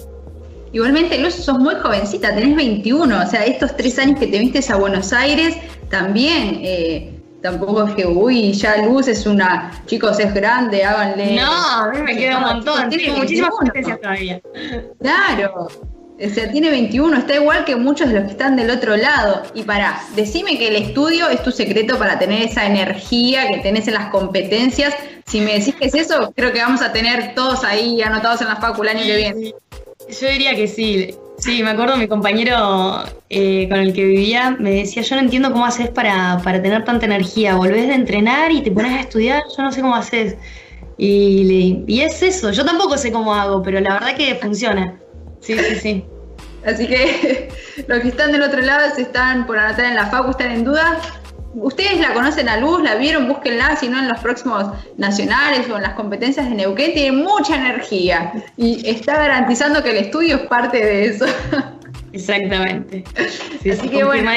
Igualmente, 0.74 1.20
Luz, 1.20 1.36
sos 1.36 1.60
muy 1.60 1.76
jovencita, 1.76 2.34
tenés 2.34 2.56
21, 2.56 3.22
o 3.22 3.28
sea, 3.28 3.46
estos 3.46 3.78
tres 3.78 4.00
años 4.00 4.20
que 4.20 4.26
te 4.26 4.40
vistes 4.40 4.72
a 4.72 4.76
Buenos 4.76 5.14
Aires, 5.14 5.56
también, 5.90 6.62
eh, 6.64 7.14
tampoco 7.44 7.84
es 7.84 7.94
que, 7.94 8.08
uy, 8.08 8.54
ya 8.54 8.78
Luz 8.78 9.08
es 9.08 9.28
una, 9.28 9.72
chicos, 9.86 10.20
es 10.20 10.34
grande, 10.34 10.84
háganle. 10.84 11.36
No, 11.36 11.52
a 11.52 11.92
mí 11.92 12.02
me 12.02 12.18
queda 12.18 12.40
un 12.40 12.44
montón, 12.56 12.90
tengo 12.90 13.18
muchísimas 13.18 13.52
experiencias 13.62 14.02
todavía. 14.02 14.42
Claro, 15.00 15.68
o 16.20 16.30
sea, 16.30 16.52
tiene 16.52 16.70
21, 16.70 17.18
está 17.18 17.36
igual 17.36 17.66
que 17.66 17.76
muchos 17.76 18.08
de 18.08 18.16
los 18.16 18.24
que 18.26 18.32
están 18.32 18.56
del 18.56 18.70
otro 18.70 18.96
lado. 18.96 19.44
Y 19.56 19.64
para, 19.64 20.02
decime 20.16 20.58
que 20.58 20.70
el 20.70 20.76
estudio 20.76 21.28
es 21.30 21.44
tu 21.44 21.52
secreto 21.52 21.98
para 21.98 22.18
tener 22.20 22.44
esa 22.44 22.66
energía 22.66 23.48
que 23.48 23.58
tenés 23.60 23.88
en 23.88 23.96
las 23.96 24.10
competencias. 24.10 24.94
Si 25.26 25.42
me 25.42 25.54
decís 25.54 25.76
que 25.76 25.86
es 25.88 25.96
eso, 25.96 26.34
creo 26.36 26.52
que 26.52 26.60
vamos 26.60 26.82
a 26.82 26.92
tener 26.92 27.34
todos 27.36 27.64
ahí 27.64 28.02
anotados 28.02 28.42
en 28.42 28.48
la 28.50 28.58
facu 28.58 28.84
el 28.84 28.90
año 28.90 29.04
que 29.04 29.16
viene. 29.16 29.56
Yo 30.10 30.28
diría 30.28 30.56
que 30.56 30.68
sí. 30.68 31.16
Sí, 31.40 31.64
me 31.64 31.72
acuerdo 31.72 31.98
mi 31.98 32.08
compañero 32.08 33.04
eh, 33.30 33.68
con 33.68 33.80
el 33.80 33.94
que 33.94 34.06
vivía 34.06 34.56
me 34.60 34.72
decía, 34.72 35.02
yo 35.02 35.16
no 35.16 35.24
entiendo 35.24 35.52
cómo 35.52 35.66
haces 35.66 35.90
para, 35.90 36.40
para 36.44 36.62
tener 36.62 36.86
tanta 36.86 37.06
energía. 37.06 37.56
Volvés 37.56 37.88
de 37.88 37.96
entrenar 37.96 38.52
y 38.52 38.62
te 38.62 38.72
pones 38.72 38.94
a 38.94 39.02
estudiar, 39.02 39.44
yo 39.58 39.64
no 39.64 39.72
sé 39.72 39.82
cómo 39.82 39.96
haces. 39.96 40.36
Y, 40.98 41.84
y 41.88 42.02
es 42.02 42.22
eso, 42.22 42.52
yo 42.52 42.64
tampoco 42.64 42.98
sé 42.98 43.12
cómo 43.12 43.34
hago, 43.34 43.64
pero 43.64 43.80
la 43.80 43.94
verdad 43.94 44.16
que 44.16 44.36
funciona. 44.36 44.96
Sí, 45.42 45.58
sí, 45.58 45.76
sí. 45.76 46.06
Así 46.66 46.88
que 46.88 47.50
los 47.88 48.00
que 48.00 48.08
están 48.10 48.32
del 48.32 48.44
otro 48.44 48.62
lado, 48.62 48.96
si 48.96 49.02
están 49.02 49.46
por 49.46 49.58
anotar 49.58 49.86
en 49.86 49.96
la 49.96 50.08
FACU, 50.08 50.32
están 50.32 50.52
en 50.52 50.64
duda, 50.64 51.00
ustedes 51.54 52.00
la 52.00 52.14
conocen 52.14 52.50
a 52.50 52.58
Luz, 52.58 52.82
la 52.82 52.96
vieron, 52.96 53.28
búsquenla, 53.28 53.76
si 53.76 53.88
no 53.88 54.00
en 54.00 54.08
los 54.08 54.20
próximos 54.20 54.66
nacionales 54.98 55.70
o 55.70 55.78
en 55.78 55.84
las 55.84 55.94
competencias 55.94 56.50
de 56.50 56.56
Neuquén, 56.56 56.94
tiene 56.94 57.18
mucha 57.18 57.56
energía 57.56 58.34
y 58.58 58.88
está 58.88 59.18
garantizando 59.18 59.84
que 59.84 59.92
el 59.92 59.98
estudio 59.98 60.36
es 60.36 60.42
parte 60.44 60.78
de 60.78 61.06
eso. 61.06 61.26
Exactamente. 62.14 63.04
Así 63.60 63.90
que 63.90 64.04
bueno, 64.04 64.32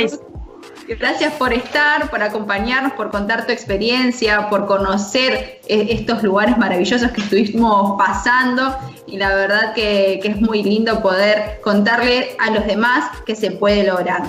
Gracias 0.88 1.32
por 1.32 1.52
estar, 1.52 2.08
por 2.10 2.22
acompañarnos, 2.22 2.92
por 2.92 3.10
contar 3.10 3.44
tu 3.44 3.52
experiencia, 3.52 4.48
por 4.48 4.66
conocer 4.66 5.60
eh, 5.66 5.88
estos 5.90 6.22
lugares 6.22 6.56
maravillosos 6.58 7.10
que 7.10 7.22
estuvimos 7.22 7.96
pasando 7.98 8.76
y 9.06 9.16
la 9.16 9.34
verdad 9.34 9.74
que, 9.74 10.20
es 10.22 10.40
muy 10.40 10.62
lindo 10.62 11.02
poder 11.02 11.60
contarle 11.62 12.36
a 12.38 12.50
los 12.50 12.66
demás 12.66 13.04
que 13.26 13.34
se 13.34 13.50
puede 13.50 13.84
lograr. 13.84 14.22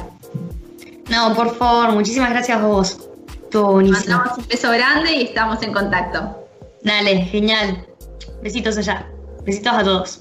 No, 1.10 1.34
por 1.36 1.56
favor, 1.56 1.91
muchísimas 1.93 2.30
gracias 2.32 2.58
a 2.58 2.65
vos. 2.65 2.98
Todo 3.50 3.74
buenísimo. 3.74 4.17
Mandamos 4.17 4.38
un 4.39 4.48
beso 4.48 4.72
grande 4.72 5.12
y 5.13 5.24
estamos 5.24 5.62
en 5.63 5.74
contacto. 5.74 6.48
Dale, 6.84 7.26
genial. 7.26 7.86
Besitos 8.43 8.78
allá. 8.78 9.08
Besitos 9.46 9.74
a 9.74 9.84
todos. 9.84 10.20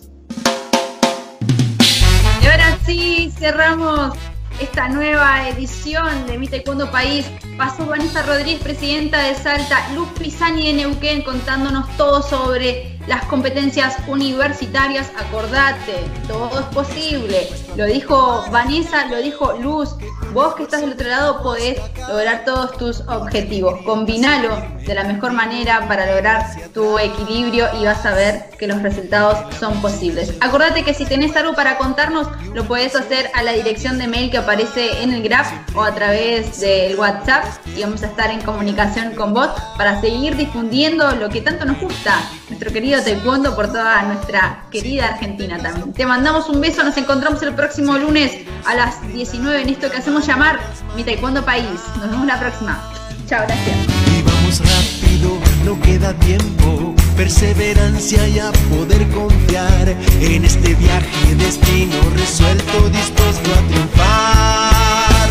Y 2.42 2.46
ahora 2.46 2.78
así 2.80 3.32
cerramos 3.36 4.16
esta 4.60 4.88
nueva 4.88 5.48
edición 5.48 6.26
de 6.26 6.38
Mi 6.38 6.46
Taekwondo 6.46 6.90
País. 6.90 7.26
Pasó 7.58 7.86
Vanessa 7.86 8.22
Rodríguez, 8.22 8.62
presidenta 8.62 9.18
de 9.22 9.34
Salta, 9.34 9.92
Luz 9.94 10.08
Pisani 10.18 10.68
de 10.68 10.72
Neuquén, 10.74 11.22
contándonos 11.22 11.94
todo 11.96 12.22
sobre 12.22 12.95
las 13.06 13.24
competencias 13.26 13.96
universitarias. 14.06 15.10
Acordate, 15.16 16.04
todo 16.26 16.60
es 16.60 16.66
posible. 16.66 17.48
Lo 17.76 17.84
dijo 17.86 18.44
Vanessa, 18.50 19.06
lo 19.06 19.18
dijo 19.18 19.52
Luz. 19.54 19.96
Vos 20.32 20.54
que 20.54 20.64
estás 20.64 20.80
del 20.80 20.92
otro 20.92 21.08
lado 21.08 21.42
podés 21.42 21.78
lograr 22.08 22.44
todos 22.44 22.76
tus 22.76 23.00
objetivos. 23.08 23.80
Combinalo 23.84 24.56
de 24.86 24.94
la 24.94 25.04
mejor 25.04 25.32
manera 25.32 25.86
para 25.88 26.06
lograr 26.06 26.46
tu 26.72 26.98
equilibrio 26.98 27.66
y 27.80 27.84
vas 27.84 28.04
a 28.06 28.14
ver 28.14 28.50
que 28.58 28.66
los 28.66 28.82
resultados 28.82 29.54
son 29.58 29.80
posibles. 29.80 30.34
Acordate 30.40 30.84
que 30.84 30.94
si 30.94 31.04
tenés 31.04 31.34
algo 31.36 31.54
para 31.54 31.78
contarnos, 31.78 32.28
lo 32.54 32.64
podés 32.64 32.94
hacer 32.94 33.30
a 33.34 33.42
la 33.42 33.52
dirección 33.52 33.98
de 33.98 34.06
mail 34.06 34.30
que 34.30 34.38
aparece 34.38 35.02
en 35.02 35.12
el 35.12 35.22
graph 35.22 35.50
o 35.74 35.82
a 35.82 35.94
través 35.94 36.60
del 36.60 36.96
WhatsApp 36.96 37.44
y 37.76 37.82
vamos 37.82 38.02
a 38.02 38.06
estar 38.06 38.30
en 38.30 38.40
comunicación 38.42 39.14
con 39.14 39.34
vos 39.34 39.48
para 39.76 40.00
seguir 40.00 40.36
difundiendo 40.36 41.10
lo 41.16 41.28
que 41.28 41.40
tanto 41.40 41.64
nos 41.64 41.80
gusta, 41.80 42.18
nuestro 42.48 42.72
querido 42.72 43.02
taekwondo 43.02 43.54
por 43.56 43.68
toda 43.68 44.02
nuestra 44.02 44.64
querida 44.70 45.08
Argentina 45.08 45.58
también. 45.58 45.92
Te 45.92 46.06
mandamos 46.06 46.48
un 46.48 46.60
beso, 46.60 46.82
nos 46.82 46.96
encontramos 46.96 47.42
el 47.42 47.54
próximo 47.54 47.98
lunes 47.98 48.32
a 48.64 48.74
las 48.74 49.06
19 49.12 49.62
en 49.62 49.68
esto 49.70 49.90
que 49.90 49.96
hacemos 49.96 50.26
llamar 50.26 50.60
Mi 50.94 51.02
Taekwondo 51.04 51.44
País. 51.44 51.80
Nos 51.98 52.10
vemos 52.10 52.26
la 52.26 52.38
próxima. 52.38 52.82
Chao, 53.28 53.44
gracias. 53.46 53.76
Y 54.16 54.22
vamos 54.22 54.60
rápido, 54.60 55.38
no 55.64 55.80
queda 55.82 56.14
tiempo, 56.20 56.94
perseverancia 57.16 58.28
y 58.28 58.38
a 58.38 58.52
poder 58.70 59.08
confiar 59.08 59.88
en 60.20 60.44
este 60.44 60.74
viaje, 60.74 61.34
destino 61.34 61.96
resuelto, 62.14 62.88
dispuesto 62.90 63.50
a 63.50 63.68
triunfar. 63.68 65.30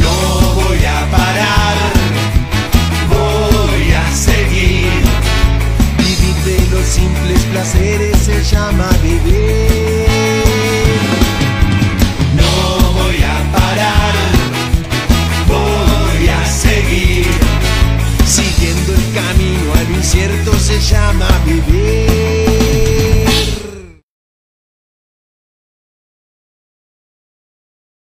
No 0.00 0.54
voy 0.54 0.84
a 0.84 1.10
parar, 1.10 1.23
simples 6.94 7.42
placeres 7.50 8.16
se 8.18 8.42
llama 8.44 8.88
vivir. 9.02 10.06
No 12.40 12.92
voy 12.92 13.18
a 13.34 13.36
parar, 13.56 14.14
voy 15.48 16.28
a 16.28 16.46
seguir. 16.46 17.26
Siguiendo 18.24 18.92
el 18.92 19.06
camino 19.12 19.74
al 19.80 19.96
incierto 19.96 20.52
se 20.58 20.80
llama 20.80 21.28
vivir. 21.44 22.03